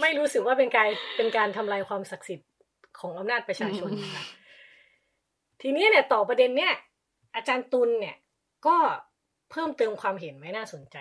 [0.00, 2.48] ไม่รู้สึกว่าเป็นการเป็นการทำลายความศักดิ์สิทธิ์
[3.00, 4.24] ของอำนาจประชาชนนะคะ
[5.62, 6.72] ทีนี้เนี่ยต่อประเด็นเนี่ย
[7.36, 8.16] อาจารย์ตุลเนี่ย
[8.66, 8.76] ก็
[9.50, 10.96] เพิ่มเติมความเห็นไม่น่าสนใจ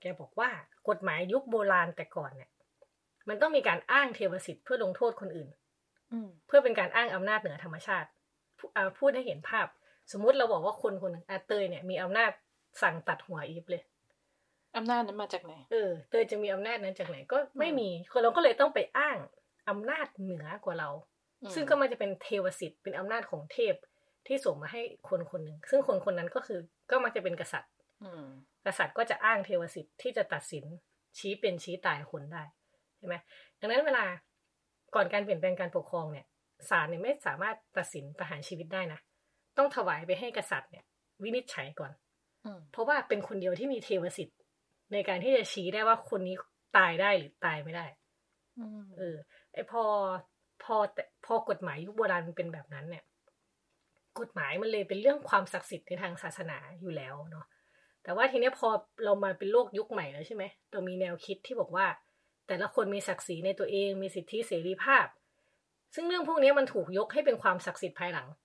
[0.00, 0.50] แกบอกว่า
[0.88, 2.50] กฎหมายยุคโบราณแต่ก่อนเนี่ย
[3.28, 5.48] มันต้องมีการอ้างเทวสิทธิ์เพื่อลงโทษคนอื่น
[6.12, 8.08] อืมเพื่อเป็นการอ้างอำนาจเหนือธรรมชาติ
[8.58, 9.66] พูอ่าพูดให้เห็นภาพ
[10.12, 12.30] สมมุติเราบอกว่าคนคนหนึ่งอาเตยเนี่ยมีอำนาจ
[12.82, 13.82] สั่งตัดหัวอีฟเลย
[14.76, 19.16] อำนาจนั้นมาจากไหน เออเตยจะมีอำนาจนั้นจากไหนก็ไม่มีคนเราก็เลยต้องไปอ้าง
[19.68, 20.90] อำนาจเหนือกว่าเรา
[21.42, 23.74] อืมซึ่งก็มันจะเป็นเทวสิทธิ์เป็นอำนาจของเทพ
[24.26, 26.60] ที่ส่งมาให้คนคนหนึ่ง ซึ่งคนคนนั้นก็คือ
[26.90, 27.70] ก็มักจะเป็นกษัตริย์
[28.02, 28.24] อืม
[28.66, 30.64] กษัตริย์ก็จะอ้างเทวสิทธิ์ที่จะตัดสิน
[31.18, 32.42] ชี้เป็นชี้ตายคนได้
[32.98, 33.16] ใช่ไหม
[33.60, 34.04] ดังนั้นเวลา
[34.94, 36.26] ก่อนการเปลี่ยนแปลงการปกครองเนี่ย
[36.70, 38.98] ศาลเนี่ยไม่สามารถตัดสินประหารชีวิตได้นะ
[39.58, 40.84] ต้องถวายไปให้กษัตริย์เนี่ย
[41.22, 42.03] วินิจฉัยก่อนอืม
[42.72, 44.38] เพราะว่าเป็นคนเดียวที่มีเทวสิทธิ์
[44.92, 46.36] ในในการที่จะชี้ได้ว่าคนนี้
[46.76, 47.86] ตายได้หรือตายไม่ได้
[48.58, 49.16] อืมเออ
[49.52, 49.82] ไอพอ
[50.62, 53.04] พอแต่พอกฎหมายยุคโบราณมันเป็นแบบนั้นเนี่ย
[54.20, 57.46] กฎหมายมันเลยเป็นเรื่องความศักดิ์สิทธิ์ในทางศาสนาอยู่แล้วเนาะ
[58.02, 58.68] แต่ว่าทีเนี้ยพอ
[59.04, 61.86] เรามาเป็นโลกยุคใหม่แล้วใช่ไหมเรามีแนวคิดที่บอกว่า
[62.48, 65.06] แต่ละคนมีศักดิ์ศรีในตัวเองมีสิทธิเสรีภาพ
[65.94, 68.43] ซึ่งเรื่องพวกเนี้ยมันถูกยกให้เป็นความศักดิ์สิทธิ์ภายหลังอืม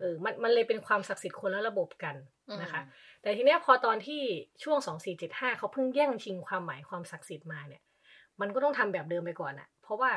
[0.00, 2.16] เออมันมันเลยเป็นความศักดิ์สิทธิ์คนละระบบกัน
[2.62, 4.22] นะคะอืมแต่ทีเนี้ยพอตอนที่
[4.64, 7.82] ช่วงสองสี่เจ็ดห้าเขาเพิ่งแย่งชิงความหมายความศักดิ์สิทธิ์มาเนี่ย
[8.40, 10.10] มันก็ต้องทำแบบเดิมไปก่อนอะเพราะว่า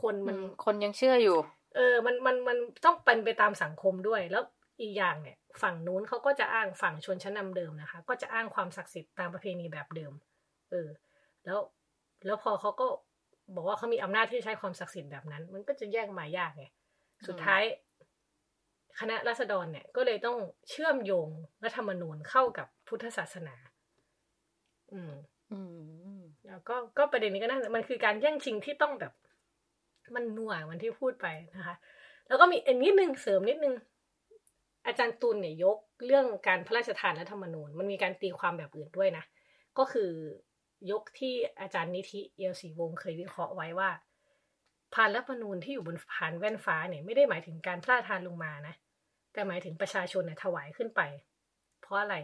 [0.00, 1.38] คนมันคนยังเชื่ออยู่
[1.76, 4.44] เออ มันมันมันต้องเป็นไปตามสังคมด้วยแล้ว
[4.80, 10.12] อีกอย่างเนี่ย ฝั่งนู้นเขาก็จะอ้างฝั่งชนชั้นนำเดิมนะคะ ก็จะอ้างความศักดิ์สิทธิ์ตามประเพณีแบบเดิม
[10.70, 10.88] เออ
[11.44, 11.58] แล้ว
[12.26, 12.86] แล้วพอเขาก็
[13.54, 16.64] บอกว่าเขามีอำนาจที่จะใช้ความศักดิ์สิทธิ์แบบนั้น มันก็จะแยกมายากไง
[17.26, 17.62] สุดท้าย
[19.00, 21.28] คณะรัษฎรเนี่ยก็เลยต้องเชื่อมโยง
[21.64, 23.56] รัฐธรรมนูญเข้ากับพุทธศาสนา
[24.92, 25.12] อืม
[25.52, 25.58] อื
[26.18, 29.12] ม แล้วก็ก็ประเด็นนี้ก็น่ามันคือการแย่งชิงที่ต้องแบบ
[30.14, 31.76] มันหน่วงมันที่พูดไปนะคะ
[32.28, 33.74] แล้วก็มีอันนิดนึงเสริมนิดนึง
[34.86, 39.24] อาจารย์ตุลเนี่ยยกเรื่องการพระราชทานรัฐธรรมนูญ มันมีการตีความแบบอื่นด้วยนะ
[39.78, 40.10] ก็คือ
[40.90, 43.90] ยกที่อาจารย์นิธิเอียวศรีวงศ์เคยวิเคราะห์ไว้ว่า
[44.94, 48.74] พานรัฐธรรมนูญที่อยู่บนพานแว่นฟ้าเนี่ยไม่ได้หมายถึงการพระราชทานลงมานะ
[49.32, 51.00] แต่หมายถึงประชาชนเนี่ยถวายขึ้นไป
[51.82, 52.16] เพราะอะไร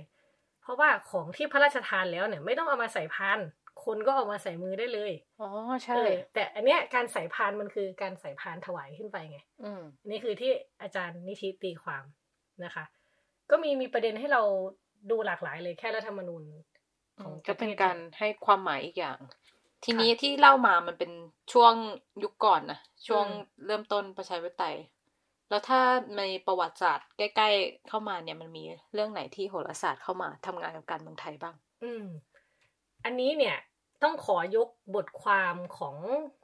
[0.62, 3.38] เพราะว่าของที่พระราชทานแล้วเนี่ย ไม่ต้องเอามาใส่พาน
[3.85, 5.48] คนก็เอามาใส่มือได้เลยอ๋อ
[5.85, 10.50] ใช่เออแต่อันเนี้ยการใส่พานมันคือการใส่พานถวายขึ้นไปไง อืมอันนี้คือที่
[10.83, 12.05] อาจารย์นิธิตีความ
[12.64, 12.85] นะคะ
[13.50, 14.42] ก็มีมีประเด็นให้เรา
[15.11, 16.42] ดูหลากหลายเลยแค่รัฐธรรมนูญ
[17.22, 19.18] ของก็เป็นระทศการให้ความหมายอีกอย่าง
[19.85, 21.12] ทีนี้ที่เล่ามามันเป็น
[21.53, 21.75] ช่วง
[22.23, 23.27] ยุคก่อนนะช่วง
[23.66, 24.77] เริ่มต้นประชาธิปไตย
[25.49, 25.81] แล้วถ้า
[26.18, 32.07] ในประวัติศาสตร์ใกล้ ๆ เข้ามาเนี่ยมันมีเรื่องไหนที่โหราศาสตร์เข้ามาทำงานกับการเมืองไทยบ้าง อืม
[33.05, 33.57] อันนี้เนี่ย
[34.03, 35.97] ต้องขอยกบทความของ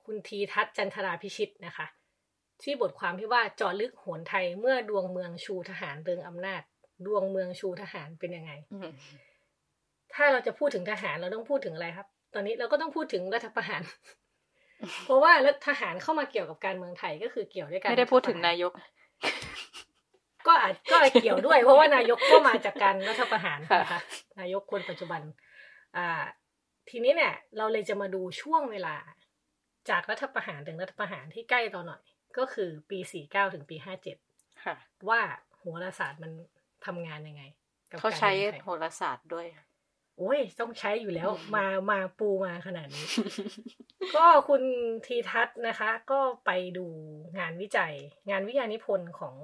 [0.04, 1.86] คุณทีทัศน์จันทราพิชิตนะคะ
[2.62, 6.62] ที่บทความที่ว่าเจาะลึกโหนไทยเมื่อดวงเมืองชูทหารเริงอำนาจ
[7.06, 8.90] ดวงเมืองชูทหารเป็นยังไงอืม
[10.14, 13.82] ถ้าเราจะพูดถึงทหารเราต้องพูดถึงอะไรครับ ตอนนี้เราก็ต้องพูดถึงรัฐประหาร
[15.04, 18.72] เพราะว่ารัฐทหารเข้ามาเกี่ยวกับการเมืองไทยก็คือเกี่ยวด้วยกันไม่ได้พูดถึงนายก
[20.46, 24.00] ก็อาจก็เกี่ยวด้วย เพราะว่านายกก็มาจากการรัฐประหารค่ะนะคะ
[24.40, 25.22] นายกคนปัจจุบัน
[25.96, 26.22] อ่า
[26.90, 28.96] ทีนี้เนี่ย เราเลยจะมาดูช่วงเวลา
[29.90, 32.02] จากรัฐประหารถึงรัฐประหารที่ใกล้ต่อหน่อย
[32.38, 33.76] ก็คือปี49ถึงปี
[34.20, 34.74] 57ค่ะ
[35.08, 35.20] ว่า
[35.58, 36.32] โหราศาสตร์มัน
[36.86, 37.42] ทำงานยังไง
[37.90, 39.46] กับเขาใช้การมืองไทยโหราศาสตร์ด้วย
[40.20, 43.06] โอ้ยต้องใช้อยู่แล้วอืมมามาปูมาขนาดนี้
[44.16, 44.62] ก็คุณ
[45.06, 46.86] ทีทัศน์นะคะ ก็ไปดู
[47.38, 47.94] งานวิจัย
[48.30, 49.36] งานวิทยานิพนธ์ของ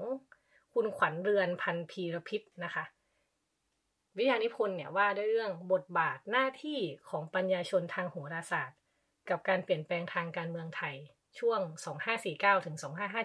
[0.74, 2.84] คุณขวัญเรือนพันธ์พีรพิษนะคะ
[4.16, 8.78] วิทยานิพนธ์เนี่ยว่าด้วยเรื่องบทบาทหน้าที่ของปัญญาชนทางโหราศาสตร์
[9.30, 10.94] กับการเปลี่ยนแปลงทางการเมืองไทย
[11.38, 11.60] ช่วง
[12.14, 12.76] 2549ถึง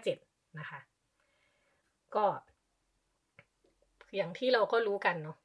[0.05, 0.79] 2557 นะคะ
[2.15, 2.25] ก็
[4.15, 5.37] อย่างที่เราก็รู้กันเนาะ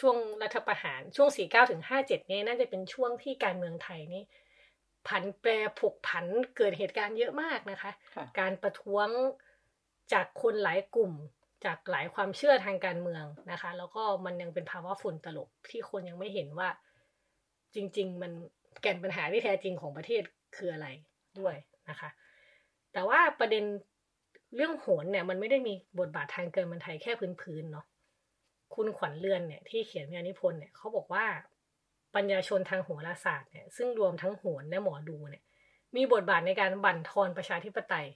[0.00, 4.22] ช่วงรัฐประหารช่วง 49ถึง57เนี่ยน่าจะเป็นช่วงที่การเมืองไทยนี่
[5.08, 5.50] ผันแปร
[5.80, 6.26] ผกผัน
[6.56, 9.08] เกิดเหตุการณ์เยอะมากนะคะค่ะการประท้วง
[10.12, 11.12] จากคนหลายกลุ่ม
[11.64, 16.68] จากหลายความเชื่อทางการเมืองนะคะ แล้วก็มันยังเป็นภาวะฝุ่นตลบที่คนยังไม่เห็นว่า
[17.74, 18.32] จริง ๆ มัน
[18.82, 20.22] แก่นปัญหาที่แท้จริงของประเทศ
[20.56, 20.86] คืออะไร
[21.40, 21.54] ด้วย
[21.90, 22.10] นะคะ
[22.92, 23.64] แต่ว่าประเด็น
[24.56, 27.86] เรื่องโหนเนี่ย มันไม่ได้มีบทบาททางการเมืองไทยแค่พื้นๆเนาะ
[28.74, 31.24] คุณขวัญเรือนเนี่ยที่เขียนวิทยานิพนธ์เนี่ยเขาบอกว่า
[32.14, 35.42] ปัญญาชนทางโหราศาสตร์เนี่ยซึ่งรวมทั้งโหรและหมอดูเนี่ย
[35.96, 38.06] มีบทบาทในการบั่นทอนประชาธิปไตย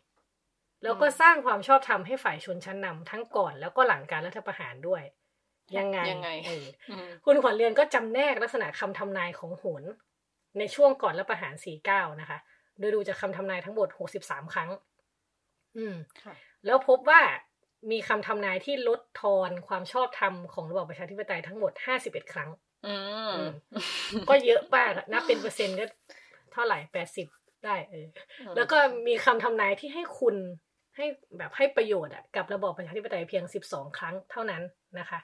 [0.82, 5.02] แล้วก็สร้างความชอบธรรมให้ฝ่ายชนชั้นนำทั้งก่อนแล้วก็หลังการรัฐประหารด้วย
[5.78, 9.82] ยังไงยังไงเอออืมคุณขวัญเรือนก็จำแนกลักษณะคำทำนายของโหน
[10.58, 11.54] ในช่วงก่อนรัฐประหาร
[11.88, 12.38] 49นะคะ
[12.78, 13.88] โดยดูจากคำทำนายทั้งหมด
[14.20, 14.70] 63ครั้ง
[15.76, 16.34] อืมค่ะ
[16.66, 17.20] แล้วพบว่า
[17.90, 22.50] มีคำทำนายที่ลดทอนความชอบธรรมของระบอบประชาธิปไตยทั้งหมด 51 ครั้ง
[22.86, 22.94] อื
[23.30, 25.86] มอืมก็เยอะมากอะนับเป็นเปอร์เซ็นต์ก็
[26.52, 26.78] เท่าไหร่
[27.22, 28.06] 80 ได้เออ
[28.56, 30.36] แล้วก็มีคำทำนายที่ให้คุณ
[30.96, 31.06] ให้
[31.38, 34.62] แบบให้ประโยชน์อะกับระบอบประชาธิปไตยเพียง 12 ครั้งเท่านั้น
[34.98, 35.18] นะคะ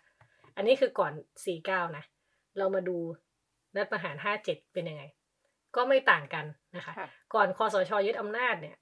[0.56, 1.12] อันนี้คือก่อน
[1.54, 2.04] 49 นะ
[2.58, 2.96] เรามาดู
[3.76, 5.02] รัฐประหาร 57 เป็นยังไง
[5.76, 6.44] ก็ไม่ต่างกัน
[6.76, 8.76] นะคะค่ะก่อนคอสชยึดอำนาจเนี่ย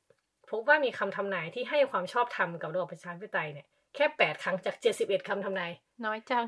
[0.51, 5.73] พบว่ามีคำทำนายที่ให้ความชอบธรรมกับระบอบประชาธิปไตยเนี่ยแค่8ครั้งจาก71คำทำนาย
[6.05, 6.47] น้อยจัง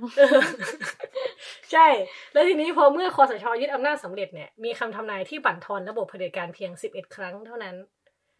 [1.72, 1.86] ใช่
[2.32, 7.76] แล้วทีนี้พอเมื่อคอสชยึดอำนาจสำเร็จเนี่ย มีคำทำนายที่บั่นทอนระบบเผด็จการเพียง11ครั้งเท่านั้น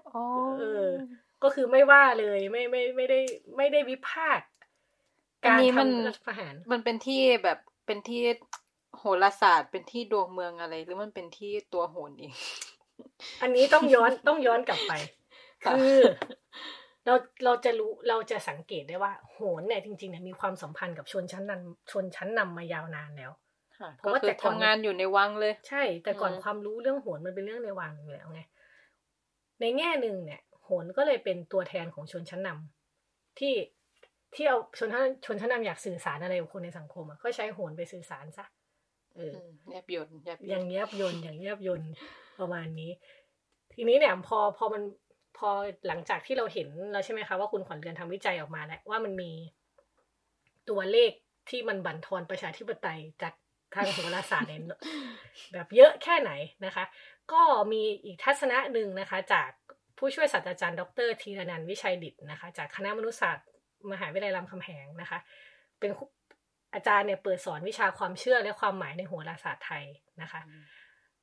[0.09, 0.23] อ๋อ
[0.59, 0.89] เออ
[1.43, 3.21] ก็คือไม่ว่าเลยไม่ไม่ไม่ได้
[3.57, 4.49] ไม่ได้วิพากษ์
[5.43, 8.23] อันการนี้มันทำรัฐประหาร มันเป็นที่แบบเป็นที่
[8.97, 12.33] โหราศาสตร์เป็นที่ดวงเมืองอะไร หรือมันเป็นที่ตัวโหนเอง
[13.43, 14.93] อันนี้ต้องย้อนต้องย้อนกลับไป
[15.65, 15.97] คือ
[17.07, 23.33] เราเราจะรู้เราจะสังเกตได้ว่า โหนเนี่ยจริงๆเนี่ยมีความสัมพันธ์กับชนชั้นนำชนชั้นนำมายาวนานแล้ว
[23.99, 28.41] เพราะว่าแต่ทำงานอยู่ในวังเลย ใช่ แต่ก่อนความรู้เรื่องโหนมันเป็นเรื่องในวังอยู่แล้วไง
[29.61, 33.55] ในแง่หนึ่งเนี่ย โหนก็เลยเป็นตัวแทนของชนชั้นนำที่
[34.35, 38.47] ที่เอาชนชั้นชนชั้นนำอยากสื่อสารอะไรกับคนในสังคมอะก็ใช้โหนไปสื่อสารซะ
[39.17, 39.33] เออ
[39.71, 41.83] แยบยนแยบยอย่างแยบยนอย่างแยบยน
[42.41, 42.91] ประมาณนี้
[43.75, 44.83] ทีนี้เนี่ยพอพอมัน
[45.41, 45.51] พอ
[45.87, 49.33] หลังจากที่เราเห็นแล้วใช่ไหมคะว่าคุณขวัญเรือนทำวิจัยออกมาแล้วว่ามันมี
[50.69, 51.11] ตัวเลข
[51.51, 53.35] ที่มันบั่นทอนประชาธิปไตยจาก
[53.75, 54.63] ทางโหราศาสตร์เนี่ย
[55.53, 56.33] แบบเยอะแค่ไหน
[56.67, 56.85] นะคะ
[57.33, 59.51] ก็มีอีกทัศนะหนึ่งนะคะ จาก
[59.99, 63.47] ผู้ช่วยศาสตราจารย์ ดรธีรนันท์วิชัยดิตนะคะ จากคณะมนุษยศาสตร์
[63.93, 65.19] มหาวิทยาลัยรามคำแหงนะคะ
[65.79, 65.91] เป็น
[66.75, 69.85] อาจารย์เนี่ยเปิดสอนวิชาความเชื่อและความหมายในโหราศาสตร์ไทย
[70.23, 70.41] นะคะ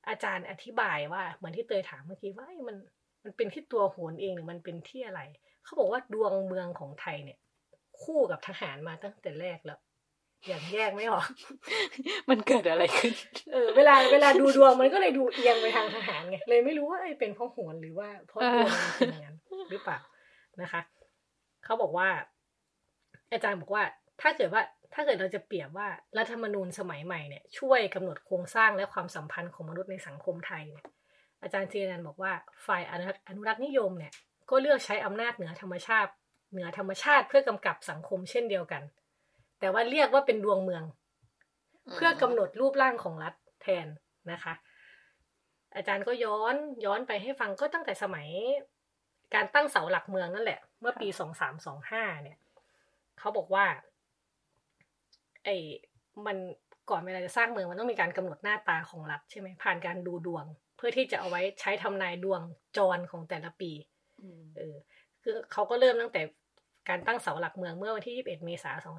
[0.10, 2.78] อาจารย์อธิบายว่าเหมือนที่เตยถามเมื่อกี้ว่ามัน
[3.28, 5.22] มันเป็นที่ตัวโหนเองหรือมันเป็นที่อะไร
[5.63, 7.38] เขาบอกว่าดวงเมืองของไทยเนี่ย
[8.02, 9.80] คู่กับทหารมาตั้งแต่แรกแล้ว
[10.48, 11.28] อย่างแยกไม่ออก
[12.30, 13.13] มันเกิดอะไรขึ้น
[13.52, 19.38] เออ เวลาเวลาดูดวงมันก็เลยดูเอียงไปทางทหารไง เลยไม่รู้ว่าเป็นเพราะโหนหรือว่าเพราะดวงมันเป็นอย่างนั้น
[19.72, 20.00] หรือเปล่า
[20.62, 20.82] นะคะ
[21.66, 22.08] เขาบอกว่า
[23.32, 23.84] อาจารย์บอกว่า
[24.22, 24.62] ถ้าเกิดว่า
[24.94, 25.88] ถ้าเกิดเราจะเปรียบว่า
[26.18, 30.86] รัฐธรรมนูญสมัยใหม่เนี่ยช่วยกำหนดโครงสร้างและความสัมพันธ์ของมนุษย์ในสังคมไทยเนี่ย
[31.41, 32.32] อาจารย์เทียนันบอกว่า
[32.67, 32.84] ฝ่าย
[33.28, 34.13] อนุรักษ์นิยมเนี่ย
[34.50, 36.12] ก็เลือกใช้อำนาจเหนือธรรมชาติ
[36.52, 38.84] เหนือธรรมชาติเพื่อกำกับสังคมเช่นเดียวกัน
[39.60, 40.84] แต่ว่าเรียกว่าเป็นดวงเมือง
[41.93, 43.88] เพื่อกำหนดรูปร่างของรัฐแทน
[44.32, 44.54] นะคะ
[45.76, 48.28] อาจารย์ก็ย้อนย้อนไปให้ฟังก็ตั้งแต่สมัย
[49.36, 52.38] การตั้งเสาหลักเมืองนั่นแหละ เมื่อปีสองสามสองห้าเนี่ย
[53.19, 53.65] เขาบอกว่า
[55.43, 55.56] ไอ้
[56.26, 56.38] มัน
[56.89, 60.45] ก่อนเวลาจะสร้างเมืองมันต้องมีการกำหนดหน้าตาของรัฐใช่ไหมผ่านการดูดวง
[60.78, 62.42] เพื่อที่จะเอาไว้ใช้ทำนายดวง
[62.78, 63.72] จรของแต่ละปี
[64.58, 64.76] เออ
[65.24, 66.22] คือเขาก็เริ่มตั้งแต่
[66.90, 68.98] การตั้งเสาหลักเมืองเมื่อวันที่ 21 เมษายน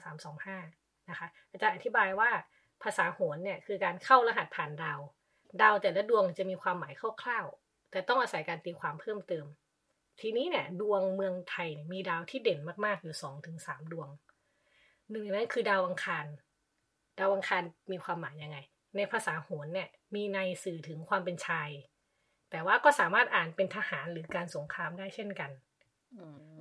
[0.54, 2.30] 2325 นะคะ อาจารย์อธิบายว่า
[2.82, 5.00] ภาษาโหรเนี่ยคือการเข้ารหัสผ่านดาว
[5.62, 9.46] ดาวแต่ละดวงจะมีความหมายคร่าวๆ แต่ต้องอาศัยการตีความเพิ่มเติม
[10.20, 13.56] ทีนี้เนี่ยดวงเมืองไทยมีดาวที่เด่นมากๆอยู่2-3ถึง
[13.92, 14.08] ดวง
[15.10, 16.26] หนึ่งในนั้นคือดาวอังคาร
[17.18, 17.62] ดาวอังคาร
[17.92, 18.58] มีความหมายยังไง
[18.96, 21.70] ในภาษาโหรเนี่ยมีในสื่อถึงความเป็นชาย
[22.50, 25.50] แต่ว่าก็สามารถอ่านเป็นทหารหรือการสงครามได้เช่นกัน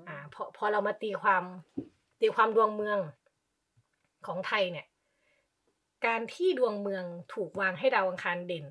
[0.07, 1.43] อ่าพอพอเรามาตีความ
[2.21, 2.99] ตีความดวงเมือง
[4.27, 4.87] ของไทยเนี่ย
[6.05, 8.65] การที่ดวงเมืองถูกวางให้ดาวอังคารเด่น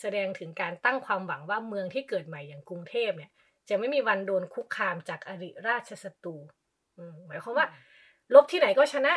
[0.00, 3.30] แสดงถึงการตั้งความหวังว่าเมืองที่เกิดใหม่อย่างกรุงเทพเนี่ย
[3.68, 6.36] จะไม่มีวันโดนคุกคามจากอริราชศัตรู
[7.26, 7.66] หมายความว่า
[8.34, 9.12] ลบที่ไหนก็ชนะ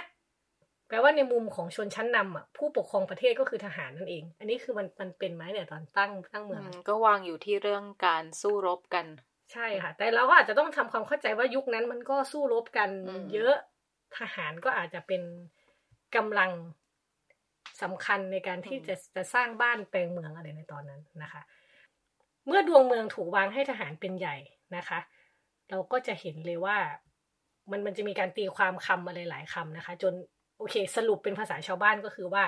[0.94, 9.06] แปลว่าในมุมของชนชั้นนำอะผู้ปกครองประเทศก็คือทหารนั่นเอง อันนี้คือมันมันเป็นไหมเนี่ยตอนตั้งตั้งเมืองก็วางอยู่ที่เรื่องการสู้รบกัน
[9.54, 12.90] ใช่ค่ะ แต่เราก็อาจจะต้องทำความเข้าใจว่ายุคนั้นมันก็สู้รบกัน
[13.34, 13.56] เยอะ
[14.18, 15.22] ทหารก็อาจจะเป็น
[16.16, 16.52] กำลัง
[17.82, 21.42] สำคัญในการที่จะจะสร้างบ้านแปลงเมืองอะไรในตอนนั้นนะคะ
[22.48, 24.38] เมื่อดวงเมืองถูกวางให้ทหารเป็นใหญ่
[24.76, 25.00] นะคะ
[25.70, 26.78] เราก็จะเห็นเลยว่า
[27.72, 32.44] มันมันจะมีการตีความคำอะไรหลายคำนะคะ จนโอเค สรุปเป็นภาษาชาวบ้านก็คือว่า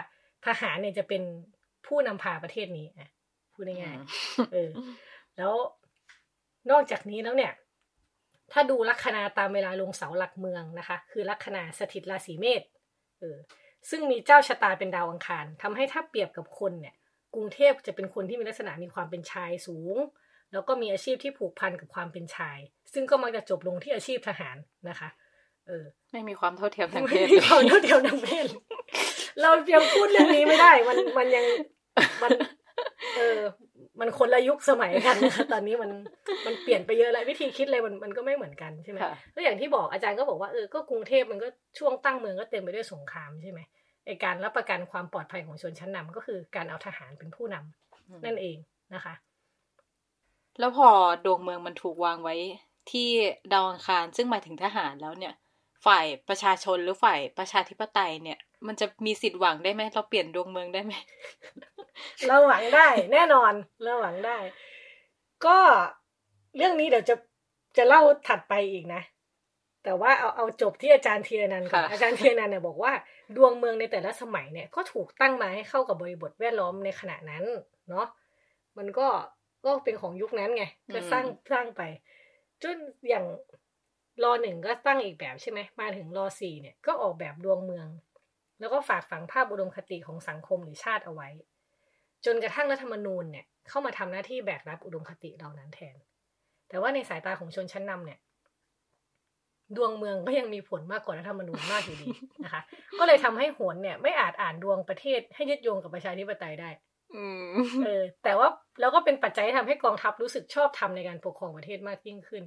[0.45, 1.23] ทหารเนี่ยจะเป็น
[1.87, 3.09] ผู้นำพาประเทศนี้อะ
[3.53, 4.69] พูดง่ายๆเออ
[5.37, 5.53] แล้ว
[6.71, 7.53] นอกจากนี้แล้วเนี่ย
[8.51, 12.63] ถ้าดูลัคนาตามเวลาลงเสาหลักเมืองนะคะ คือลัคนาสถิตราศีเมษ
[13.19, 13.37] เออ
[13.89, 16.95] ซึ่งมีเจ้าชะตาเป็นดาวอังคารทำให้ถ้าเปรียบกับคนเนี่ย
[17.35, 19.97] กรุงเทพจะเป็นคนที่มีลักษณะมีความเป็นชายสูง
[20.53, 22.57] แล้วก็มีอาชีพที่ผูกพันกับความเป็นชาย
[22.93, 24.57] ซึ่งก็มักจะจบลงที่อาชีพทหาร
[24.89, 25.09] นะคะ
[25.67, 28.45] เออ ไม่มีความเท่าเทียมทางเพศไม่มีความเท่าเทียมทางเพศ
[29.41, 31.45] เรายังพูดเรื่องนี้ไม่ได้ มันมันยัง
[32.23, 32.31] มัน
[33.17, 33.39] เออ
[33.99, 35.91] มันคนละยุคสมัยกันนะคะตอนนี้มัน
[36.45, 38.99] มันเปลี่ยนไปเยอะแล้ววิธีคิดอะไรมันมันก็ไม่เหมือนกันใช่ไหม
[39.33, 41.47] แล้วอย่างที่บอกอาจารย์ก็บอกว่าเออก็กรุงเทพมันก็
[41.79, 43.59] ช่วงตั้งเมืองก็เต็มไปด้วยสงครามใช่ไหม
[44.05, 48.57] ไอการรับประกันความปลอดภัยของชนชั้นนำก็คือการเอาทหารเป็นผู้นำนั่นเอง
[48.95, 49.13] นะคะ
[50.59, 50.89] แล้วพอ
[51.25, 52.35] ดวงเมืองมันถูกวางไว้
[52.91, 53.09] ที่
[53.53, 55.33] ดาวอังคารซึ่งหมายถึงทหารแล้วเนี่ย
[55.85, 60.93] ฝ่ายประชาชนหรือฝ่ายประชาธิปไตยเนี่ย มันจะมีสิทธิ์หวังได้ไหมเราเปลี่ยนดวงเมืองได้ไหม
[62.27, 64.37] เราหวังได้แน่นอนเราหวังได้
[65.45, 65.57] ก็
[66.57, 67.15] เรื่องนี้เดี๋ยวจะ
[67.77, 69.01] จะเล่าถัดไปอีกนะ
[69.83, 72.91] แต่ว่าเอาเอาจบที่อาจารย์เทียนันก่อนอาจารย์เทียนันเนี่ยบอกว่า
[73.35, 77.43] ดวงเมืองในแต่ละสมัยเนี่ยก็ถูกตั้งมาให้เข้ากับบริบทแวดล้อมในขณะนั้น
[77.89, 78.07] เนาะ
[78.77, 79.07] มันก็
[79.65, 81.81] ก็เป็นของยุคนั้นไงก็สร้างสร้างไป
[82.63, 82.77] จน
[83.09, 83.25] อย่าง
[84.23, 87.87] รอหนึ่งก็ตั้งอีกแบบใช่ไหมมาถึงรอสี่เนี่ยก็ออกแบบดวงเมือง
[88.59, 91.29] แล้วก็ฝากฝังภาพอุดมคติของสังคมหรือชาติเอาไว้
[92.25, 95.95] จนกระทั่งรัฐธรรมนูญเนี่ยเข้ามาทำหน้าที่แบกรับอุดมคติเหล่านั้นแทน
[96.69, 98.19] แต่ว่าในสายตาของชนชั้นนำเนี่ย
[99.75, 102.07] ดวงเมืองก็ยังมีผลมากกว่ารัฐธรรมนูญมากอยู่ดี
[102.43, 102.61] นะคะ
[102.99, 106.69] ก็เลยทำให้โหนเนี่ย ไม่อาจอ่านดวงประเทศให้ยึดโยงกับประชาธิปไตยได้
[107.15, 107.25] อื
[107.55, 108.47] มเออ แต่ว่า
[108.79, 112.43] แล้วก็เป็นปัจจัยที่ทำให้กองทัพรู้สึกชอบทำในการปกครองประเทศมากยิ่งขึ้น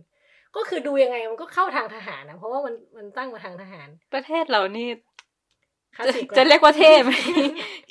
[0.56, 4.88] ก็คือดูยังไงมันก็เข้าทางทหารนะเพราะว่ามันมันตั้งมาทางทหาร ประเทศเรานี่
[5.96, 7.12] คลาสจะสิกจะเรียกว่าเท่ไหม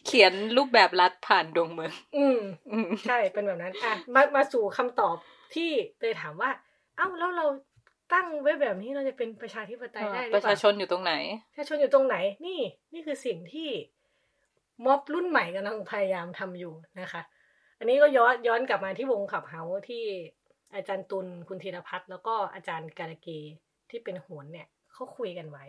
[0.06, 2.40] เขียนรูปแบบรัฐผ่านดวงเมือง อืม
[2.72, 5.16] อืมใช่เป็นแบบนั้น อะมามาสู่คำตอบ
[5.56, 6.50] ที่เตยถามว่า
[6.98, 7.46] เอ้าแล้วเรา
[8.14, 11.14] ตั้งไว้แบบนี้เราจะเป็นประชาธิปไตยได้หรือประเปล่าชาชนอยู่ตรงไหน
[11.52, 12.16] ประชาชนอยู่ตรงไหน
[12.46, 12.60] นี่
[12.94, 13.70] นี่คือสิ่งที่
[14.86, 17.22] ม็อบรุ่นใหม่กำลังพยายามทำอยู่นะคะ
[17.80, 20.04] อันนี้ก็ย้อนย้อนกลับมาที่วงขับเฮาส์ที่
[20.76, 23.28] อาจารย์ตุลคุณธีรพัฒน์แล้วก็อาจารย์การเก
[23.90, 25.66] ที่เป็นโหนเนี่ยเขาคุยกันไว้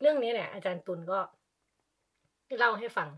[0.00, 1.18] เรื่องนี้เนี่ย อาจารย์ตุลก็
[2.58, 3.08] เล่าให้ฟัง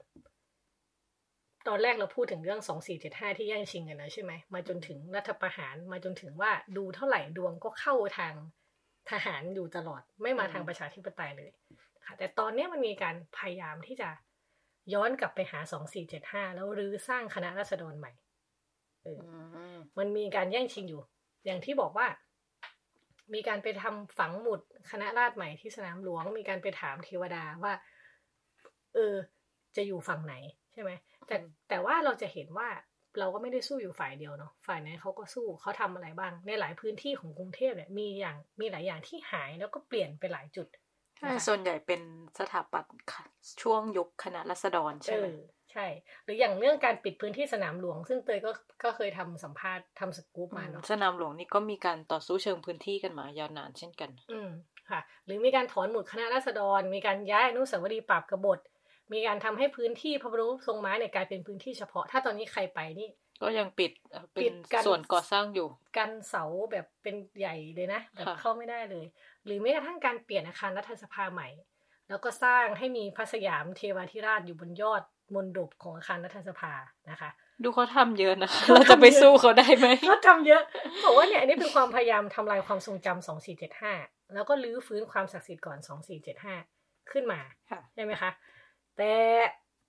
[1.69, 8.35] ตอนแรกเราพูดถึงเรื่องสองสี่เจ็ดห้าที่แย่งชิงกันนะใช่ไหมมาจนถึงรัฐประหารมาจนถึงว่าดูเท่าไหร่ดวงก็เข้าทาง
[9.11, 11.51] ทหารอยู่ตลอด ไม่มาทางประชาธิปไตยเลย
[12.05, 14.09] ค่ะแต่ตอนนี้มันมีการพยายามที่จะ
[14.95, 18.13] ย้อนกลับไปหาสองสี่เจ็ดห้าแล้วรื้อสร้างคณะรัษฎรใหม่
[19.05, 19.21] เออ
[19.99, 21.03] มันมีการแย่งชิงอยู่
[21.45, 22.07] อย่างที่บอกว่า
[23.35, 27.73] มีการไปทำฝังหมุดคณะราษฎรใหม่ที่สนามหลวง มีการไปถามเทวดาว่า
[28.95, 29.15] เออ
[29.77, 30.35] จะอยู่ฝั่งไหน
[30.73, 30.91] ใช่ไหม
[31.27, 31.37] แต่
[31.69, 32.69] แต่ว่าเราจะเห็นว่า
[33.19, 40.67] เราก็ไม่ได้สู้อยู่ฝ่ายเดียวเนาะฝ่ายไหนเขาก็สู้เขาทำอะไรบ้าง ในหลายพื้นที่ของกรุงเทพเนี่ยมีอย่างมีหลายอย่างที่หายแล้วก็เปลี่ยนไปหลายจุด
[41.17, 42.01] ใช่นะคะส่วนใหญ่เป็น
[42.39, 43.25] สถาปัตย์ค่ะ
[43.63, 45.41] ช่วงยุคคณะรัษฎรใช่ไหมเออ
[45.75, 45.87] ใช่
[46.25, 48.51] หรืออย่างเรื่องการปิดพื้นที่สนามหลวง ซึ่งเตยก็
[48.85, 54.51] ก็เคยทำสัมภาษณ์ทำสกู๊ปมาเนาะสนามหลวงนี่ก็มีการต่อสู้เชิงพื้นที่กันมายาวนานเช่นกัน อืม
[54.91, 58.59] ค่ะ หรือมีการถอนหมุดคณะราษฎร มีการย้ายอนุสาวรีย์ปราบกบฏ
[59.13, 63.09] มีการทำให้พื้นที่พระบรมรูปทรงม้าเนี่ยกลายเป็นพื้นที่เฉพาะ ถ้าตอนนี้ใครไปนี่
[63.43, 69.07] ก็ยังปิดเอ่อเป็ปินดกันส่วนก่อสร้างอยู่ กันเสาแบบเป็นใหญ่เลยนะแบบค่ะเข้าไม่ได้เลย
[69.45, 71.49] หรือแม้กระทั่งการเปลี่ยนอาคารรัฐสภาใหม่
[72.09, 75.03] แล้วก็สร้างให้มีพระสยามเทวาธิราชอยู่บนยอด
[75.35, 76.73] มณฑปของอาคารรัฐสภา
[77.11, 77.31] นะคะ
[77.63, 80.63] ดูเขาทำเยอะนะคะเขาทำเยอะเราจะไปสู้เขาได้ไหมก็ทำเยอะ
[81.05, 83.93] บอกว่าเนี่ยอันนี้เป็นความพยายามทำลายความทรงจำสองสี่เจ็ดห้า
[84.35, 86.55] แล้วก็ลื้อฟื้นความศักดิ์สิทธิ์ก่อนสองสี่เจ็ดห้า
[87.11, 88.31] ขึ้นมาค่ะใช่ไหมคะ
[88.97, 89.13] แต่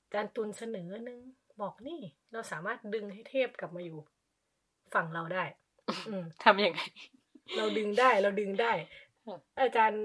[0.03, 1.19] อาจารย์ตุลเสนอหนึ่ง
[1.61, 1.99] บอกนี่
[2.31, 3.99] เราสามารถดึงให้เทพกลับมาอยู่
[4.93, 5.43] ฝั่งเราได้
[6.09, 6.81] อืมทำยังไง
[7.57, 8.71] เราดึงได้เราดึงได้
[9.25, 10.03] อืมอาจารย์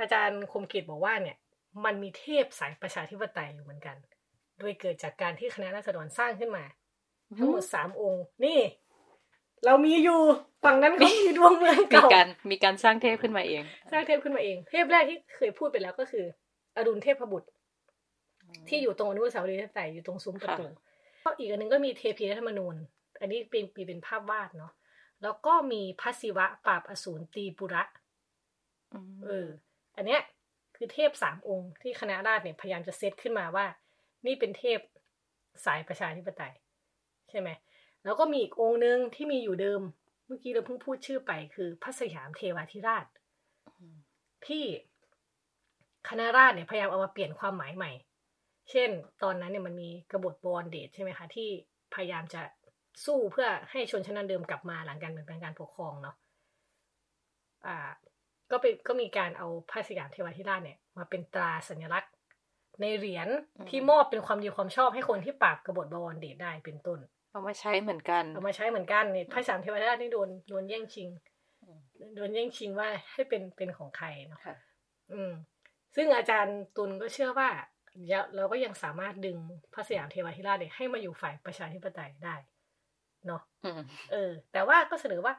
[0.00, 1.36] อาจารย์คมกิจบอกว่าเนี่ย
[1.84, 3.96] มันมีเทพสายประชาธิปไตยอยู่เหมือนกัน
[4.58, 6.64] โดยเกิดจากการที่คณะราษฎรสร้างขึ้นมา
[7.38, 8.60] ทั้งหมดสามองค์ นี่
[9.64, 10.20] เรามีอยู่
[10.64, 16.24] ฝั่งนั้นเขามีดวงเมืองมีเก่าการมีการสร้างเทพขึ้นมาเอง สร้างเทพขึ้นมาเอง เทพแรกที่เคยพูดไปแล้วก็คือ
[16.76, 17.48] อรุณเทพบุตร
[18.68, 20.72] ที่อยู่ตรงอนุสาวรีย์ไตยอยู่ตรงซุ้มประตูค่ะ
[21.24, 22.74] ก็อีกอันหนึงก็มีเทพีรัฐธรรมนูญ
[23.20, 24.72] อันนี้เป็นปีเป็นภาพวาดเนาะ
[25.22, 27.82] แล้วก็มีพระศิวะปราบอสูรตีปุระ
[28.94, 29.46] มเออ
[29.96, 30.20] อันเนี้ย
[30.78, 33.66] คือเทพสามองค์ที่คณะราษฎรเนี่ยพยายามจะเซตขึ้นมาว่า
[34.26, 34.78] นี่เป็นเทพ
[35.64, 36.54] สายประชาธิปไตย
[37.30, 37.48] ใช่ไหม
[38.04, 39.80] แล้วก็มีอีกองค์หนึ่งที่มีอยู่เดิม
[40.26, 43.06] เมื่อกี้เราเพิ่งพูดชื่อไปคือพระสยามเทวาธิราช
[44.46, 44.64] ที่
[46.08, 47.92] คณะราษฎรเนี่ยพยายามเอามาเปลี่ยนความหมายใหม่
[48.70, 48.90] เช่น
[49.22, 51.48] ตอนนั้นเนี่ยมันมีกบฏบวรเดชใช่ไหมคะที่
[51.94, 52.42] พยายามจะ
[53.04, 56.16] สู้เพื่อให้ชนชั้นนำเดิมกลับมาหลังการเปลี่ยนแปลงการปกครองเนาะ
[57.66, 57.90] อ่า
[58.50, 62.12] ก็เป็นก็มีการเอาพระสยามเทวาธิราชเนี่ย มาเป็นตราสัญลักษณ์
[62.80, 63.28] ในเหรียญ
[63.68, 66.98] ที่มอบเป็นความดีความชอบให้คนที่ปราบกบฏบวรเดชได้เป็นต้น
[67.30, 71.08] เอามาใช้เหมือนกัน เอามาใช้เหมือนกันเนี่ยพระสามเทวราชนี่โดนโดนแย่งชิง
[71.62, 71.80] อืม
[72.16, 74.54] โดนแย่งชิงว่าให้เป็นเป็นของใครเนาะค่ะ
[75.12, 75.32] อืม
[75.96, 77.48] ซึ่งอาจารย์ตุลก็เชื่อว่า
[78.08, 79.36] เยอะเราก็ยังสามารถดึง
[79.74, 82.36] พระสยามเทวาธิราชเนี่ยให้มาอยู่ฝ่ายประชาธิปไตยได้
[83.26, 83.80] เนาะอืม
[84.12, 85.34] เออ แต่ว่าก็เสนอว่า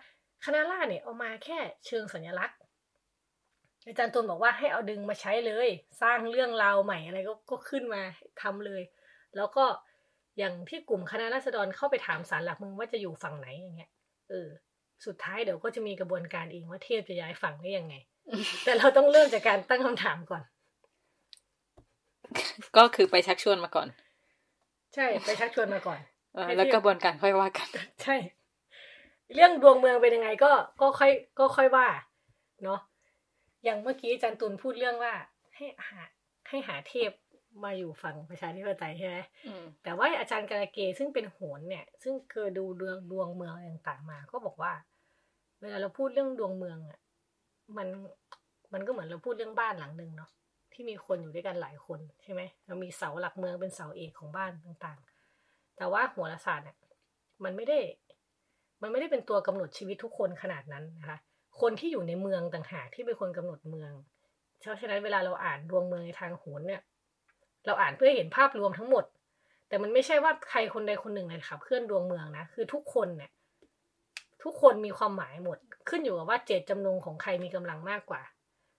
[0.45, 2.58] คณะราษฎรเนี่ยเอามาแค่เชิงสัญลักษณ์
[3.88, 5.70] อาจารย์ตุลบอกว่าให้เอาดึงมาใช้เลย
[6.02, 8.02] สร้างเรื่องราวใหม่อะไรก็ก็ขึ้นมา
[8.42, 8.82] ทำเลย
[9.36, 9.65] แล้วก็
[10.38, 13.92] อย่างที่กลุ่มคณะราษฎรเข้าไปถามศาลหลักเมืองว่าจะอยู่ฝั่งไหนอย่างเงี้ย
[14.30, 14.48] เออ
[15.06, 17.96] สุดท้ายเดี๋ยวก็จะมีกระบวนการเองว่าเทพจะย้ายฝั่งได้ยังไง
[18.63, 20.44] แต่เราต้องเริ่มจากการตั้งคำถามก่อน
[22.77, 23.88] ก็คือไปชักชวนมาก่อน
[24.96, 26.00] ใช่ไปชักชวนมาก่อน
[26.34, 27.67] เออให้แล้วเทียบกระบวนการค่อยว่ากัน
[28.04, 28.15] ใช่
[29.36, 30.52] เรื่องดวงเมืองเป็นยังไงก็
[30.82, 31.88] ก็ค่อย ก็ค่อยว่า
[32.63, 32.80] เนาะ
[33.63, 35.13] อย่างเมื่อกี้อาจารย์ตุลพูดเรื่องว่า
[35.55, 35.99] ให้หา
[36.49, 37.12] ให้หาเทพ
[37.63, 44.73] มาอยู่ฝั่งประชาธิปไตยใช่ไหมอืมแต่ว่าอาจารย์การะเกซึ่งเป็นโหนเนี่ย ซึ่งเคยดูดวงดวงเมืองอะไรต่างๆมา ก็บอกว่า
[45.62, 46.99] เวลาเราพูดเรื่องดวงเมืองอะ
[47.77, 47.87] มัน
[48.73, 50.29] มันก็เหมือนเราพูดเรื่องบ้านหลังหนึ่งเนาะ
[50.73, 56.77] ที่ที่มีคนอยู่ด้วยกันหลายคนใช่ไหมเรามีเสาหลักเมืองเป็นเสาเอกของบ้านต่างๆ แต่ว่าโหราศาสตร์เนี่ย
[57.43, 57.79] มันไม่ได้
[58.81, 61.19] มันไม่ได้เป็นตัวกำหนดชีวิตทุกคนขนาดนั้นนะคะ
[61.62, 63.91] คนที่อยู่ในเมืองต่างหากที่เป็นคนกำหนดเมือง
[64.60, 66.81] เพราะฉะนั้นเวลาเราอ่านดวงเมืองในทางโหรเนี่ย
[67.65, 69.05] เราอ่านเพื่อเห็นภาพรวมทั้งหมด
[69.67, 73.31] แต่มันไม่ใช่ว่าใครคนใดคนหนึ่งเลยขับเคลื่อนดวงเมืองนะ คือทุกคนเนี่ย
[74.43, 75.57] ทุกคนมีความหมายหมด
[75.89, 78.21] ขึ้นอยู่กับว่าเจตจำนงของใครมีกำลังมากกว่า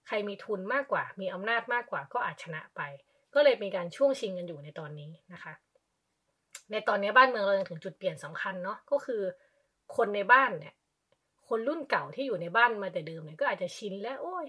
[0.06, 2.80] ใครมีทุนมากกว่า มีอำนาจมากกว่า ก็อาจชนะไป
[3.34, 5.52] ก็เลยมีการช่วงชิงกันอยู่ในตอนนี้นะคะ
[6.70, 9.22] ในตอนนี้บ้านเมืองเรายังถึงจุดเปลี่ยนสำคัญเนาะ ก็คือ
[9.96, 10.74] คนในบ้านเนี่ย
[11.50, 14.46] คนรุ่นเก่าที่อยู่ในบ้านมาแต่เดิมเนี่ยก็อาจจะชินแล้ว โอ้ย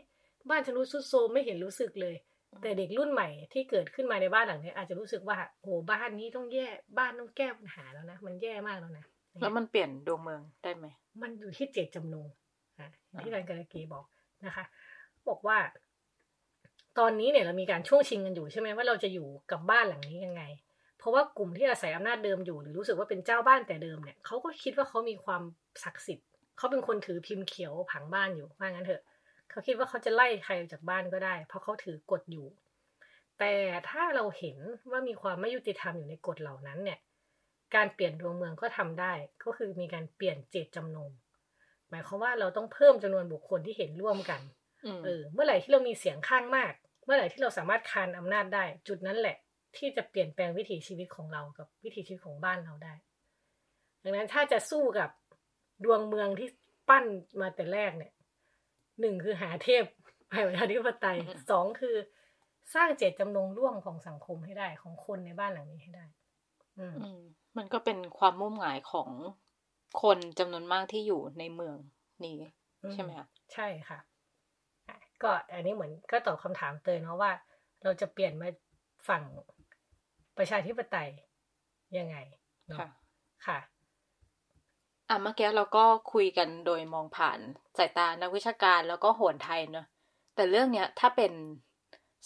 [0.49, 2.15] บ้านฉันรู้สุดโซมไม่เห็นรู้สึกเลย
[2.61, 9.05] แต่เด็กรุ่นใหม่ที่เกิดขึ้นมาในบ้านหลังนี้อาจจะรู้สึกว่าโอ้บ้านนี้ต้องแย่บ้านต้องแก้ปัญหาแล้วนะมันแย่มากแล้วนะ
[9.41, 10.85] แล้วมันเปลี่ยนดวงเมืองได้ไหม
[11.21, 12.27] มันอยู่ที่เจตจำนง
[12.79, 12.89] อะ
[13.19, 14.05] ที่อาจารย์การะกีบอก
[14.45, 14.65] นะคะ
[15.27, 15.57] บอกว่า
[16.99, 20.43] ตอนนี้เนี่ยเรามีการช่วงชิงกันอยู่ใช่ไหมว่าเราจะอยู่กับบ้านหลังนี้ยังไง
[20.97, 25.41] เพราะว่ากลุ่มที่อาศัยอำนาจเดิมอยู่หรือรู้สึกว่าเป็นเจ้าบ้านแต่เดิมเนี่ยเขาก็คิดว่าเขามีความ
[25.83, 26.27] ศักดิ์สิทธิ์
[26.57, 29.03] เขาเป็นคนถือพิมพ์เขียวผังบ้านอยู่ว่างั้นเถอะ
[29.49, 32.47] เขาคิดว่าเขาจะไล่ใครออกจากบ้านก็ได้ เพราะเขาถือกฎอยู่
[33.39, 33.53] แต่
[33.89, 34.57] ถ้าเราเห็น
[34.91, 36.99] ว่ามีความไม่ยุติธรรมอยู่ในกฎเหล่านั้นเนี่ย
[37.75, 41.11] การเปลี่ยนดวงเมืองก็ทำได้ ก็คือมีการเปลี่ยนเจตจำนง
[41.89, 44.41] หมายความว่าเราต้องเพิ่มจำนวนบุคคลที่เห็นร่วมกัน
[44.85, 46.73] อืมเออ เมื่อไหร่ที่เรามีเสียงข้างมาก
[47.05, 49.37] เมื่อไหร่ที่เราสามารถคานอำนาจได้ จุดนั้นแหละ
[49.77, 52.93] ที่จะเปลี่ยนแปลงวิถีชีวิตของเรากับวิถีชีวิตของบ้านเราได้
[54.03, 55.09] ดังนั้นถ้าจะสู้กับ
[55.83, 56.49] ดวงเมืองที่
[56.89, 57.05] ปั้น
[57.41, 58.13] มาแต่แรกเนี่ย
[58.99, 59.83] หนึ่งคือหาเทพ
[60.29, 61.17] ไปประชาธิปไตย
[61.49, 61.95] สองคือ
[62.75, 66.05] สร้างเจตจำนงร่วมของสังคมให้ได้ของคนในบ้านหลังนี้ให้ได้
[66.79, 67.21] อืมอืม
[67.57, 69.09] มันก็เป็นความมุ่งหมายของ
[70.01, 71.75] คนจำนวนมากที่อยู่ในเมือง
[72.25, 72.37] นี้
[72.93, 73.99] ใช่ไหมคะใช่ค่ะ
[74.87, 77.31] อะ ก็อันนี้เหมือนก็ตอบคำถามเตยเนาะว่า
[77.83, 78.49] เราจะเปลี่ยนมา
[79.07, 79.23] ฝั่ง
[80.37, 81.09] ประชาธิปไตย
[81.97, 82.17] ยังไง
[82.67, 82.87] เนาะค่ะ
[83.47, 83.59] ค่ะ
[85.11, 87.39] อะเมื่อกี้เราก็คุยกันโดยมองผ่าน
[87.77, 89.85] สายตานักวิชาการแล้วก็โหนไทยเนอะ
[90.35, 91.31] แต่เรื่องเนี้ยถ้าเป็น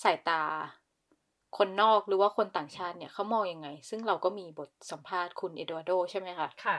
[0.04, 0.42] สายตา
[1.58, 6.78] คนนอกหรือว่าคนต่างชาติเนี่ยเขามองยังไง ซึ่งเราก็มีบทสัมภาษณ์คุณเอดวาร์โดใช่ไหมคะค่ะ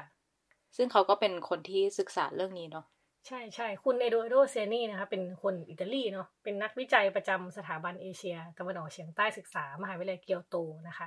[0.76, 2.86] ซึ่งเขาก็เป็นคนที่ศึกษาเรื่องนี้เนาะ
[3.26, 10.56] ใช่ใช่คุณเอโดโดเซนีนะคะเป็นคนอิตาลีเนาะเป็นนักวิจัยประจำสถาบันเอเชียตะวันออกเฉียงใต้ศึกษามหาวิทยาลัยเกียวโต
[10.88, 11.06] นะคะ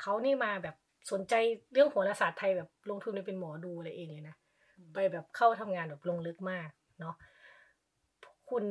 [0.00, 0.76] เขานี่มาแบบ
[1.10, 1.34] สนใจ
[1.72, 4.36] เรื่องโหราศาสตร์ไทยแบบลงทุนไปเป็นหมอดูอะไรเองเลยนะ
[4.94, 6.68] ไปแบบเข้าทำงานแบบลงลึกมาก
[7.00, 7.14] เนาะ
[8.50, 8.64] คุณ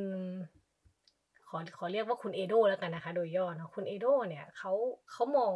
[1.49, 4.71] ขอขอเรียกว่าคุณเอโดแล้วกันนะคะ โดยย่อเนาะคุณเอโดเนี่ยเขา
[5.11, 5.53] เขามอง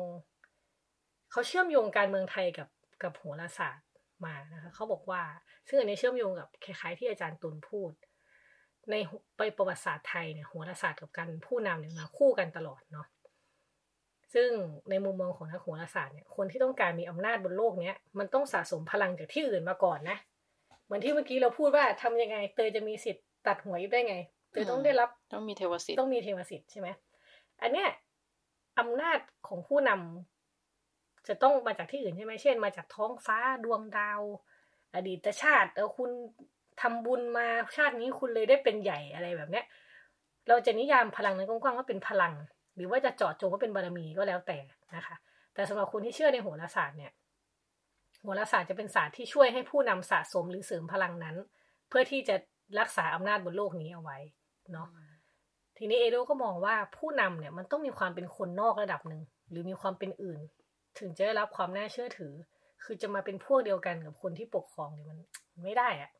[1.32, 2.69] เขาเชื่อมโยงการเมืองไทยกับ
[3.03, 3.88] กับโหราศาสตร์
[4.26, 5.21] มานะคะเขาบอกว่า
[5.67, 7.91] ซึ่งอันนี้เชื่อมโยงกับคล้ายๆที่อาจารย์ตุลพูด
[8.89, 8.95] ใน
[9.38, 13.07] ไปประวัติศาสตร์ไทยเนี่ยโหราศาสตร์กับการผู้นำเนี่ยมาคู่กันตลอดเนาะ
[14.34, 14.49] ซึ่ง
[14.89, 20.17] ในมุมมองของนักโหราศาสตร์เนี่ยคนที่ต้องการมีอำนาจบนโลกเนี้ยมันต้องสะสมพลังจากที่อื่นมาก่อนนะ
[20.86, 24.15] เหมือนที่เมื่อกี้เราพูดว่าทำยังไงเตยจะมีสิทธิ์ตัดหัวยุบได้ไง
[24.51, 26.88] เตยต้องได้รับต้องมีเทวสิทธิ์ต้องมีเทวสิทธิ์ใช่ไหม
[27.61, 27.89] อันเนี้ย
[28.79, 34.21] อำนาจของผู้นำจะต้องมาจากที่อื่นใช่ไหมเช่น มาจากท้องฟ้าดวงดาว
[34.95, 36.09] อดีตชาติเออคุณ
[36.81, 39.65] ทำบุญมาชาตินี้คุณเลยได้เป็นใหญ่อะไรแบบเนี้ย
[40.47, 42.34] เราจะนิยามพลังนั้นกว้างๆว่าเป็นพลัง
[42.76, 44.59] หรือว่าจะเจาะจงว่าเป็นบารมีก็แล้วแต่
[44.95, 45.15] นะคะ
[45.53, 47.11] แต่สำหรับคนที่เชื่อในโหราศาสตร์เนี่ย
[48.21, 51.36] โหราศาสตร์จะเป็นศาสตร์ที่ช่วยให้ผู้นำสะสมหรือเสริมพลังนั้น
[51.89, 52.36] เพื่อที่จะ
[52.80, 54.17] รักษาอำนาจบนโลกนี้เอาไว้
[54.71, 54.88] เนาะ
[55.78, 60.39] ทีนี้เอโดก็มองว่าผู้นำเนี่ยมันต้องมีความเป็นคนนอกระดับหนึ่งหรือมีความเป็นอื่น
[60.99, 62.34] ถึงจะได้รับความน่าเชื่อถือ
[62.84, 65.19] คือจะมาเป็นพวกเดียวกันกับคนที่ปกครองเนี่ยมัน
[65.63, 66.11] ไม่ได้อะ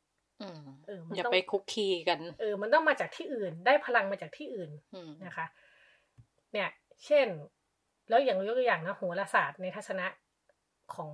[0.42, 5.46] อืมเออมันอย่าต้องไปคุกคีกัน เออ มันต้องมาจากที่อื่น ได้พลังมาจากที่อื่นอืมนะคะ
[6.54, 6.70] เนี่ย
[7.06, 7.28] เช่น
[8.10, 10.08] แล้วอย่างยกตัวอย่างนะโหราศาสตร์ในทัศนะ
[10.94, 11.12] ของ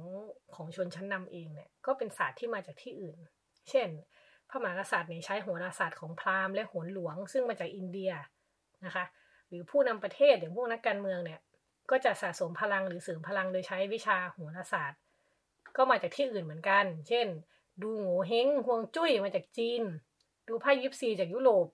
[0.56, 3.18] ของชนชั้นนำเองเนี่ย ก็เป็นศาสตร์ที่มาจากที่อื่น
[3.70, 3.88] เช่น
[4.50, 8.12] พระมหากษัตริย์เนี่ยใช้โหราศาสตร์ของพราหมณ์และโหรหลวง ซึ่งมาจากอินเดีย
[8.86, 9.06] นะคะ
[9.48, 11.40] หรือผู้นำประเทศอย่างพวกนักการเมืองเนี่ย
[11.90, 15.00] ก็จะสะสมพลังหรือเสริมพลังโดยใช้วิชาโหราศาสตร์
[15.78, 17.28] ก็มาจากที่อื่นเหมือนกัน เช่น
[17.82, 19.84] ดูโง่เฮงฮวงจุ้ยมาจากจีน
[20.48, 21.68] ดูไพ่ยิปซีจากยุโรป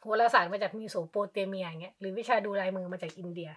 [0.00, 3.50] โหราศาสตร์มาจากมีโสโปเตเมียอย่างเงี้ยหรือวิชาดูลายมือมาจากอินเดีย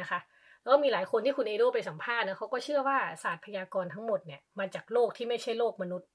[0.00, 0.20] นะคะ
[0.60, 6.08] แล้วก็มีหลายคนที่คุณเอโดไปสัมภาษณ์นะเขาก็เชื่อว่าศาสตร์พยากรณ์ทั้งหมดเนี่ยมาจากโลกที่ไม่ใช่โลกมนุษย์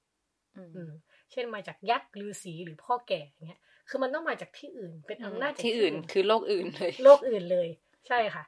[0.56, 0.92] อืมอืม
[1.32, 7.68] เช่นมาจากยักษ์ฤาษีหรือพ่อแก่อย่างเงี้ย คือมันต้องมาจากที่อื่น เป็นอำนาจจากที่อื่น คือโลกอื่นเลย โลกอื่นเลย
[8.08, 8.44] ใช่ค่ะ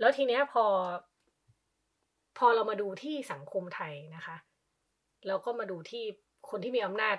[0.00, 0.64] แล้วทีเนี้ยพอ
[2.38, 4.36] พอเรามาดูที่สังคมไทยนะคะ
[5.26, 6.04] เราก็มาดูที่
[6.50, 7.16] คนที่มีอำนาจ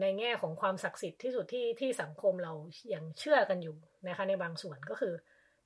[0.00, 2.52] ในแง่ของความศักดิ์สิทธิ์ที่สุดที่ที่สังคมเรา
[2.94, 3.76] ยังเชื่อกันอยู่
[4.08, 5.14] นะคะในบางส่วนก็คือ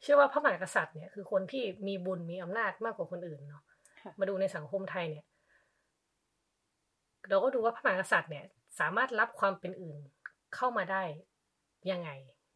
[0.03, 3.62] เชื่อว่าพระมหากษัตริย์เนี่ยคือคนที่มีบุญมีอำนาจมากกว่าคนอื่นเนาะ
[4.18, 5.24] มาดูในสังคมไทยเนี่ย
[7.29, 8.45] เราก็ดูว่าพระมหากษัตริย์เนี่ย
[8.81, 9.99] สามารถรับความเป็นอื่น
[10.55, 11.03] เข้ามาได้
[11.91, 12.11] ยังไง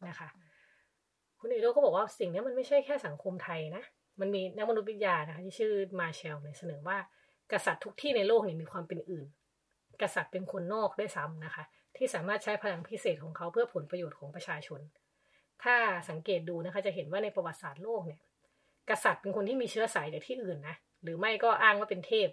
[0.07, 0.29] นะคะ
[1.39, 3.83] คุณเอโดก็บอกว่าสิ่งนี้มันไม่ใช่แค่สังคมไทยนะ
[4.19, 6.97] มันมีนักมนุษยวิทยานะคะที่ชื่อมาเชลเนี่ยเสนอว่า
[7.51, 9.27] กษัตริย์ทุกที่ในโลกเนี่ยมีความเป็นอื่น
[10.01, 11.63] กษัตริย์เป็นคนนอกด้วยซ้ำนะคะ
[11.97, 14.81] ที่สามารถใช้พลังพิเศษของเขาเพื่อผลประโยชน์ของประชาชน
[15.63, 15.75] ถ้า
[16.09, 18.19] สังเกตดูนะคะจะเห็นว่าในประวัติศาสตร์โลกเนี่ย
[18.89, 22.29] กษัตริย์เป็นคนที่มีเชื้อสายจากที่อื่นนะหรือไม่ก็อ้างว่าเป็นเทพ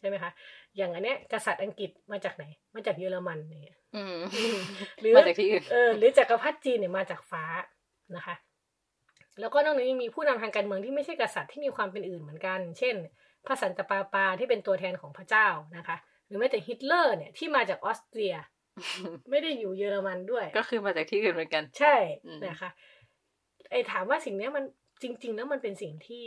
[0.00, 0.30] ใช่ไหมคะ
[0.76, 2.44] อย่างอันเนี้ยกษัตริย์อังกฤษมาจากไหน
[2.74, 3.78] มาจากเยอรมันเนี่ย
[5.00, 7.44] หรือมาจากที่อื่นเออหรือจักรพรรดิจีนเนี่ยมาจากฟ้า
[8.16, 8.34] นะคะ
[9.40, 12.94] แล้วก็นอกจากนี้มีผู้นำทางการเมืองที่ไม่ใช่กษัตริย์ที่มีความเป็นอื่นเหมือนกัน เช่น
[13.46, 18.34] พระสันตะปาปาที่เป็นตัวแทนของพระเจ้านะคะห รือแม้แต่ฮิตเลอร์เนี่ยที่มาจากออสเตรีย
[19.30, 21.96] ไม่ได้อยู่เยอรมันด้วย ก็คือมาจากที่อื่นเหมือนกัน ใช่
[22.46, 22.70] นะคะ
[23.70, 24.64] ไอ้ถามว่าสิ่งนี้มัน
[25.02, 26.26] จริง ๆ แล้วมันเป็นสิ่งที่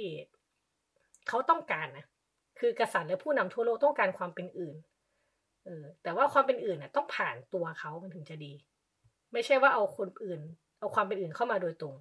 [1.28, 2.06] เขาต้องการนะ
[2.60, 4.76] คือกษัตริย์และผู้นำทั่วโลกต้องการความเป็นอื่น
[5.66, 8.54] เออแต่ว่าความเป็นอื่นน่ะ ต้องผ่านตัวเขามันถึงจะดี
[9.34, 10.42] ไม่ใช่ว่าเอาคนอื่น
[10.80, 11.96] เอาความเป็นอื่นเข้ามาโดยตรง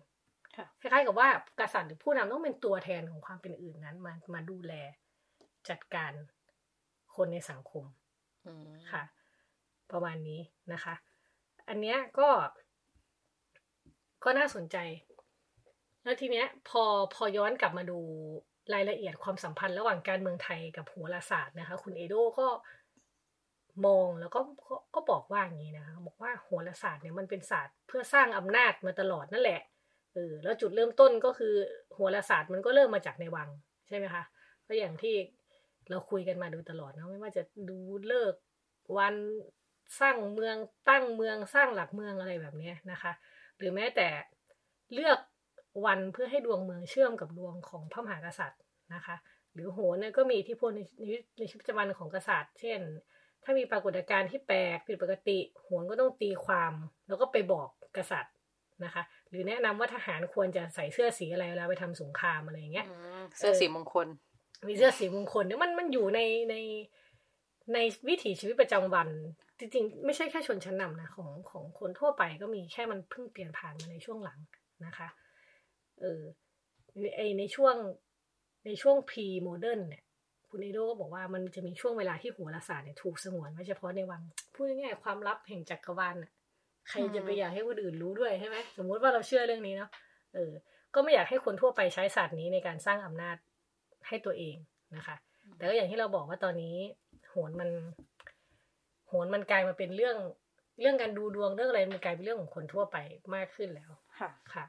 [0.80, 1.28] คล้ายๆกับว่า
[1.60, 4.72] กษัตริย์หรือผู้นำต้องเป็นตัวแทนของความเป็นอื่นนั้นมามาดูแล
[5.70, 6.12] จัดการ
[7.16, 7.84] คนในสังคม
[8.92, 9.02] ค่ะ
[9.90, 10.40] ประมาณนี้
[10.72, 10.94] นะคะ
[11.68, 12.28] อันเนี้ยก็
[14.24, 14.76] ก็น่าสนใจ
[16.02, 16.82] แล้วทีเนี้ย พอ
[17.14, 17.98] พอย้อนกลับมาดู
[18.74, 22.48] รายละเอียดความสัมพันธ์ระหว่างการเมืองไทยกับโหราศาสตร์นะคะ คุณเอโดก็
[23.86, 24.40] มองแล้วก็
[24.94, 29.60] ก็บอกว่าอย่างนี้นะคะบอกว่าโหราศาสตร์เนี่ยมันเป็นศาสตร์เพื่อสร้างอำนาจมาตลอดนั่นแหละ
[30.14, 31.54] เออแล้วจุดเริ่มต้นก็คือ
[31.94, 33.48] โหราศาสตร์มันก็เริ่มมาจากในวัง
[33.88, 34.22] ใช่ไหมคะ
[34.66, 35.14] ก็อย่างที่
[35.90, 38.34] เราคุยกันมาดูตลอดนะไม่ว่าจะดูเลิก
[38.98, 39.14] วัน
[40.00, 40.56] สร้างเมือง
[40.88, 43.12] ตั้งเมืองสร้างหลักเมืองอะไรแบบนี้นะคะ
[43.58, 44.08] หรือแม้แต่
[44.94, 45.18] เลือก
[45.86, 48.60] วันเพื่อให้ดวงเมืองเชื่อมกับดวงของพระมหากษัตริย์
[48.94, 49.16] นะคะ
[49.54, 50.80] หรือโหนเนี่ยก็มีอิทธิพลใน
[51.38, 52.80] ในชีวิตประจำวันของกษัตริย์ เช่น
[53.44, 56.72] ถ้ามีปรากฏการณ์ที่แปลกผิดปกติ โหนก็ต้องตีความ
[57.08, 58.34] แล้วก็ไปบอกกษัตริย์
[58.84, 62.86] นะคะ หรือแนะนำว่าทหารควรจะใส่เสื้อสีอะไรเวลาไปทำสงครามอะไรอย่างเงี้ย
[63.38, 64.06] เสื้อสีมงคล
[64.68, 66.54] มีเสื้อสีมงคลเนี่ยมันมันอยู่ในใน
[67.74, 69.08] ในวิถีชีวิตประจำวัน
[69.58, 74.38] จริงๆ ไม่ใช่แค่ชนชั้นนำนะของของคนทั่วไปก็มีแค่มันเพิ่งเปลี่ยนผ่านมาในช่วงหลัง
[74.86, 75.08] นะคะ
[76.00, 76.22] เออ
[77.16, 77.74] ไอในช่วง
[78.66, 80.02] ในช่วง pre-modern เนี่ย
[80.48, 84.22] คุณเอโดก็บอกว่ามันจะมีช่วงเวลาที่โหราศาสตร์เนี่ยถูกสงวนไว้เฉพาะในวัง
[84.54, 86.30] พูดง่ายๆความลับแห่งจักรวาลน่ะ
[86.88, 89.90] ใครจะไปอยากให้คนอื่นรู้ด้วยใช่ไหมสมมุติว่าเราเชื่อเรื่องนี้เนาะ
[90.34, 90.52] เออ
[90.94, 93.36] ก็ไม่อยากให้คนทั่วไปใช้ศาสตร์นี้ในการสร้างอำนาจ
[94.08, 94.56] ให้ตัวเอง
[94.96, 95.16] นะคะ
[95.56, 96.76] แต่ก็อย่างที่เราบอกว่าตอนนี้
[97.28, 97.70] โหนมัน
[99.08, 100.16] โหนมันกลายมาเป็นเรื่อง
[100.80, 102.96] เรื่องการดูดวงเรื่องอะไรมันกลายเป็นเรื่องของคนทั่วไป
[103.34, 104.64] มากขึ้นแล้ว ค่ะ ค่ะ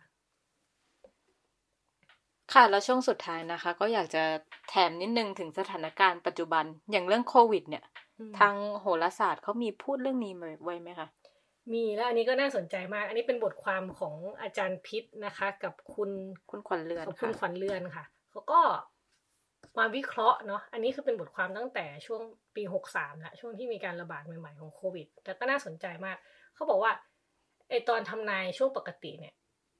[2.54, 4.24] ค่ะแล้วช่วงสุดท้ายนะคะ ก็อยากจะ
[4.70, 7.84] แถมนิดนึงถึงสถานการณ์ปัจจุบันอย่างเรื่องโควิด เนี่ย
[8.40, 10.34] ทางโหราศาสตร์เขามีพูดเรื่องนี้
[10.64, 11.08] ไว้ไหมคะ
[11.74, 16.10] มีแล้วอันนี้ก็น่าสนใจมาก อันนี้เป็นบทความของอาจารย์พิษนะคะ กับคุณ
[16.50, 18.62] คุณขวัญเรือนคุณขวัญเรือนค่ะเขาก็
[19.78, 22.22] มาวิเคราะห์เนาะอันนี้คือเป็นบทความตั้งแต่ช่วง
[22.56, 26.18] ปีหกสามละช่วงที่มีการระบาดใหม่ๆของโควิด แต่ก็น่าสนใจมาก
[26.56, 26.92] เขาบอกว่า
[27.70, 29.34] ไอตอนทำนายช่วงปกติเนี่ย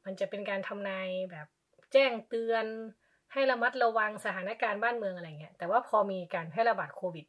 [0.06, 1.48] มันจะเป็นการทำนายแบบ
[1.94, 2.66] แจ้งเตือน
[3.34, 7.26] ให้ระมัดระวังสถานการณ์บ้านเมืองอะไรเงี้ยแต่ว่าพอมีการแพร่ระบาดโควิด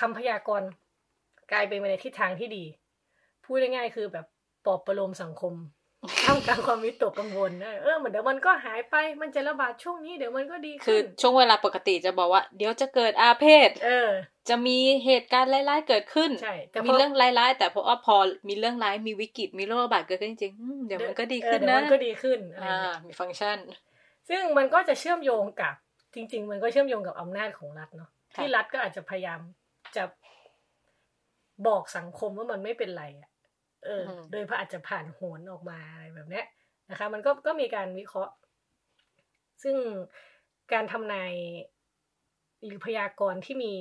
[0.00, 0.68] คำพยากรณ์
[1.52, 2.64] กลายเป็นไปในทิศทางที่ดี
[3.44, 4.26] พูดง่ายๆคือแบบ
[4.64, 5.54] ปลอบประโลมสังคม
[6.24, 7.50] ท่ามกลางความวิตกกังวล
[7.84, 14.10] เออเหมือนเดี๋ยวมันก็หายไปมันจะระบาดช่วงนี้เดี๋ยวมันก็ดีขึ้นคือช่วงเวลาปกติจะบอกว่า เดี๋ยวจะเกิดอาเพศเออ
[14.48, 18.16] จะมีเหตุการณ์ร้ายๆเกิดขึ้นใช่มีเรื่องร้ายๆแต่พอพอ
[18.48, 22.76] มีเรื่องร้ายมีวิกฤตมีโรคระบาดเกิดขึ้นจริงๆเดี๋ยวมันก็ดีขึ้นนะมันก็ดีขึ้นอ่า
[23.06, 23.58] มีฟังก์ชัน
[24.28, 25.74] ซึ่งมันก็จะเชื่อมโยงกับ
[26.14, 29.40] จริง ๆ มันก็เชื่อมโยงกับอำนาจของรัฐเนาะที่รัฐก็อาจจะพยายาม
[29.96, 30.04] จะ
[31.66, 33.28] บอกสังคมว่ามันไม่เป็นไรอะ
[33.84, 36.46] เออ โดยพระอาจจะผ่านโหนออกมาอะไรแบบเนี้ย
[36.90, 38.34] นะคะ มันก็ก็มีการวิเคราะห์
[39.62, 39.76] ซึ่ง
[40.72, 41.32] การทำนาย
[42.64, 43.74] หรือพยากรณ์ที่มี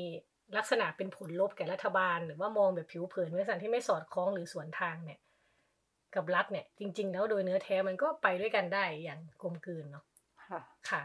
[0.57, 5.19] ลักษณะเป็นผลลบแก่รัฐบาล หรือว่ามองแบบผิวเผินลักษณะที่ไม่สอดคล้องหรือสวนทางเนี่ย
[6.15, 10.05] กับรัฐเนี่ย จริง ๆ แล้วโดยเนื้อแท้มันก็ไปด้วยกันได้อย่างกลมกลืนเนาะ
[10.89, 11.01] ค่ะ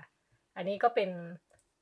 [0.57, 1.11] อันนี้ก็เป็น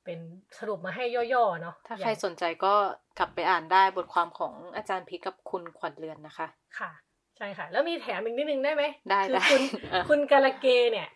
[0.05, 0.19] เป็น
[0.57, 1.03] สรุปมาให้
[1.33, 2.73] ย่อๆเนาะถ้าใครสนใจก็
[3.17, 6.47] กลับไปอ่านได้บทความของอาจารย์พีกับคุณขวัญเรือนนะคะ
[6.79, 6.91] ค่ะ
[7.37, 9.61] ใช่ค่ะ แล้วมีแถมอีกนิดนึงได้ไหมได้คือคุณ
[10.09, 11.07] คุณกาลเกเนี่ย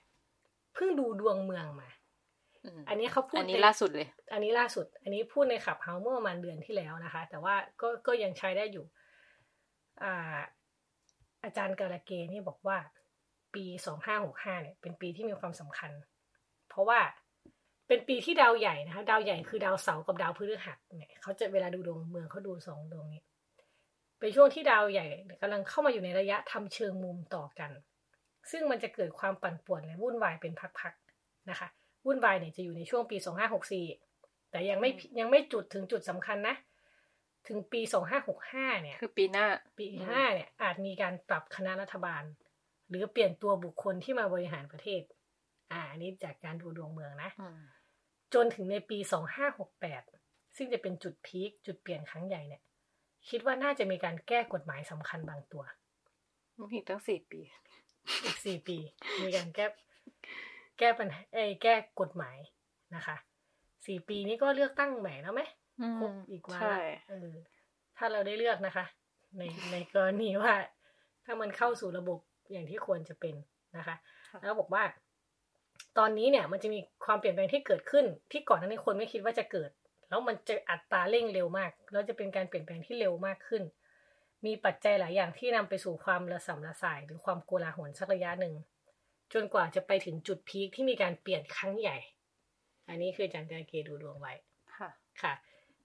[0.76, 1.90] เพิ่งดูดวงเมืองมา
[2.90, 8.86] อันนี้เขาพูดอันนี้ล่าสุดเลย อันนี้ล่าสุด อันนี้พูดในขับเฮาเมื่อประมาณเดือนที่แล้วนะคะ แต่ว่าก็ก็ยังใช้ได้อยู่
[10.04, 10.38] อ่า
[11.44, 12.78] อาจารย์กาลเกนี่บอกว่า
[13.56, 15.92] ปีสองห้าหกห้าเนี่ย เป็นปีที่มีความสำคัญ
[16.70, 17.00] เพราะว่า
[17.88, 23.22] เป็นปีที่ดาวใหญ่นะคะ ดาวใหญ่คือดาวเสาร์กับดาวพฤหัสเนี่ยเขาจะเวลาดูดวงเมืองเขาดูสองดวงนี้
[24.22, 25.08] เป็นช่วงที่ดาวใหญ่
[25.42, 27.72] กำลังเข้ามาอยู่ในระยะทำเชิงมุมต่อกัน
[28.52, 31.68] ซึ่งมันจะเกิดความปั่นป่วนและวุ่นวายเป็นพักๆนะคะ
[32.06, 33.86] วุ่นวายเนี่ยจะอยู่ในช่วงปีสองห้าหกสี่
[34.52, 36.56] แต่ยังไม่ยังไม่จุดถึงจุดสำคัญนะ
[37.48, 39.46] ถึงปีสองห้าหกห้าเนี่ย คือปีหน้า
[39.78, 42.24] ปีห้าเนี่ยอาจมีการปรับคณะรัฐบาล
[42.90, 45.02] หรือเปลี่ยนตัวบุคคลที่มาบริหารประเทศ
[45.72, 47.62] อ่า อันนี้จากการดูดวงเมืองนะอืม
[48.34, 50.04] จนถึงในปีสองห้าหกแปด
[50.58, 52.62] ซึ่งจะเป็นจุดพีคจุดเปลี่ยนครั้งใหญ่เนี่ย
[53.30, 55.64] คิดว่าน่าจะมีการแก้กฎหมายสำคัญบางตัว
[56.58, 57.42] มันอีกตั้งสี่ปี
[58.26, 58.78] อีกสี่ปี
[59.24, 59.66] มีการแก้
[60.80, 62.38] แก้ปัญหาเอ้ยแก้กฎหมาย
[62.96, 63.16] นะคะ
[63.86, 65.42] สี่ปีนี้ก็เลือกตั้งใหม่แล้วไหม
[65.82, 67.32] อืมครบอีกวาใช่ระเออ
[67.98, 68.86] ถ้าเราได้เลือกนะคะ
[69.38, 70.54] ในในกรณีว่า
[71.26, 72.20] ถ้ามันเข้าสู่ระบบ
[72.52, 73.36] อย่างที่ควรจะเป็น
[73.78, 73.96] นะคะ
[74.44, 74.84] แล้วบอกว่า
[75.98, 79.70] ตอนนี้เนี่ยมันจะมีความเปลี่ยนแปลงที่เกิดขึ้นที่ก่อนหน้านี้คนไม่คิดว่าจะเกิด
[80.12, 83.64] แล้วมันจะอัตราเร่งเร็วมากแล้วจะเป็นการเปลี่ยนแปลงที่เร็วมากขึ้น
[84.46, 88.54] มีปัจจัยหลายอย่างที่นำไปสู่ความระสำระสาย หรือความโกลาหลสักระยะหนึ่ง
[89.34, 91.98] จนกว่าจะไปถึงจุดพีคที่มีการเปลี่ยนครั้งใหญ่
[92.90, 94.34] อันนี้คืออาจารย์การเกดูดวงไว้
[94.78, 94.90] ค่ะ
[95.22, 95.34] ค่ะ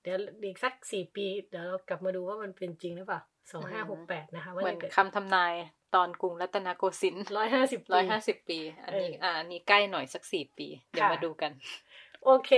[0.03, 3.21] เดี๋ยวอีกสักสี่ปี เดี๋ยวเรากลับมาดูว่ามันเป็นจริงหรือเปล่า
[3.53, 5.55] สองห้าหกแปดนะคะว่าเหมือนจะเกิดคำทำนาย
[5.95, 11.53] ตอนกรุงรัตนโกสินทร์ร้อยห้าสิบร้อยห้าสิบปี อันนี้เอออ่อ่าอันนี้ใกล้หน่อยสักสี่ปี เดี๋ยวค่ะมาดูกัน
[12.27, 12.51] โอเค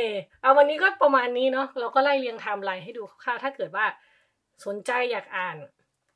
[0.43, 3.87] เอาวันนี้ก็ประมาณนี้เนาะ เราก็ไล่เรียงไทม์ไลน์ให้ดูคร่าวๆ ถ้าเกิดว่า
[4.67, 5.57] สนใจอยากอ่าน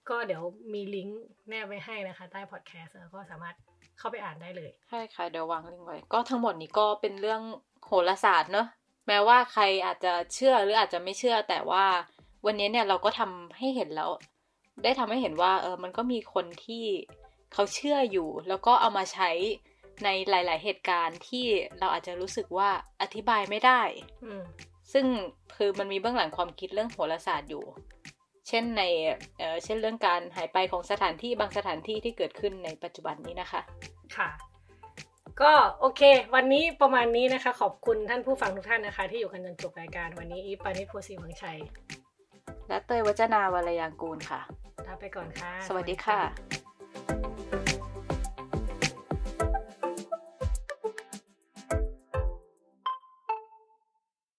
[0.08, 0.42] ก็เดี๋ยว
[0.72, 3.56] มีลิงก์แนบไว้ให้นะคะ ใต้พอดแคสต์แล้วก็สามารถ
[3.98, 7.42] เข้าไปอ่านได้เลย ใช่ค่ะ เดี๋ยววางลิงก์ไว้ ก็ทั้งหมดนี้ก็เป็นเรื่อง
[7.86, 8.66] โหราศาสตร์เนอะ
[9.06, 11.84] แม้ว่าใครอาจจะเชื่อหรืออาจจะไม่เชื่อ แต่ว่า
[12.46, 14.10] วันนี้เนี่ยเราก็ทำให้เห็นแล้ว
[14.82, 16.84] ได้ทำให้เห็นว่าเออ มันก็มีคนที่
[17.52, 19.30] เขาเชื่ออยู่ แล้วก็เอามาใช้
[20.04, 21.46] ในหลาย ๆ เหตุการณ์ที่
[21.78, 22.70] เราอาจจะรู้สึกว่า
[23.02, 23.82] อธิบายไม่ได้
[24.24, 24.42] อืม
[24.92, 25.06] ซึ่ง
[25.56, 27.64] คือมันมีเบื้องหลังความคิดเรื่องโหราศาสตร์อยู่
[28.48, 28.82] เช่นใน
[29.38, 33.60] เอ่อเช่นเรื่องการหายไปของสถานที่บางสถานที่ที่เกิดขึ้นในปัจจุบันนี้นะคะ
[34.16, 34.28] ค่ะ
[35.42, 36.02] ก็โอเค
[36.34, 41.58] วันนี้ประมาณนี้นะคะ ขอบคุณท่านผู้ฟังทุกท่านนะคะ ที่อยู่กันจนจบรายการวันนี้อีฟปานิชโพสีเมืองชัย
[42.68, 44.40] และเตยวัจนาวรยางกูลค่ะ
[44.86, 47.31] ลาไปก่อนค่ะ สวัสดีค่ะ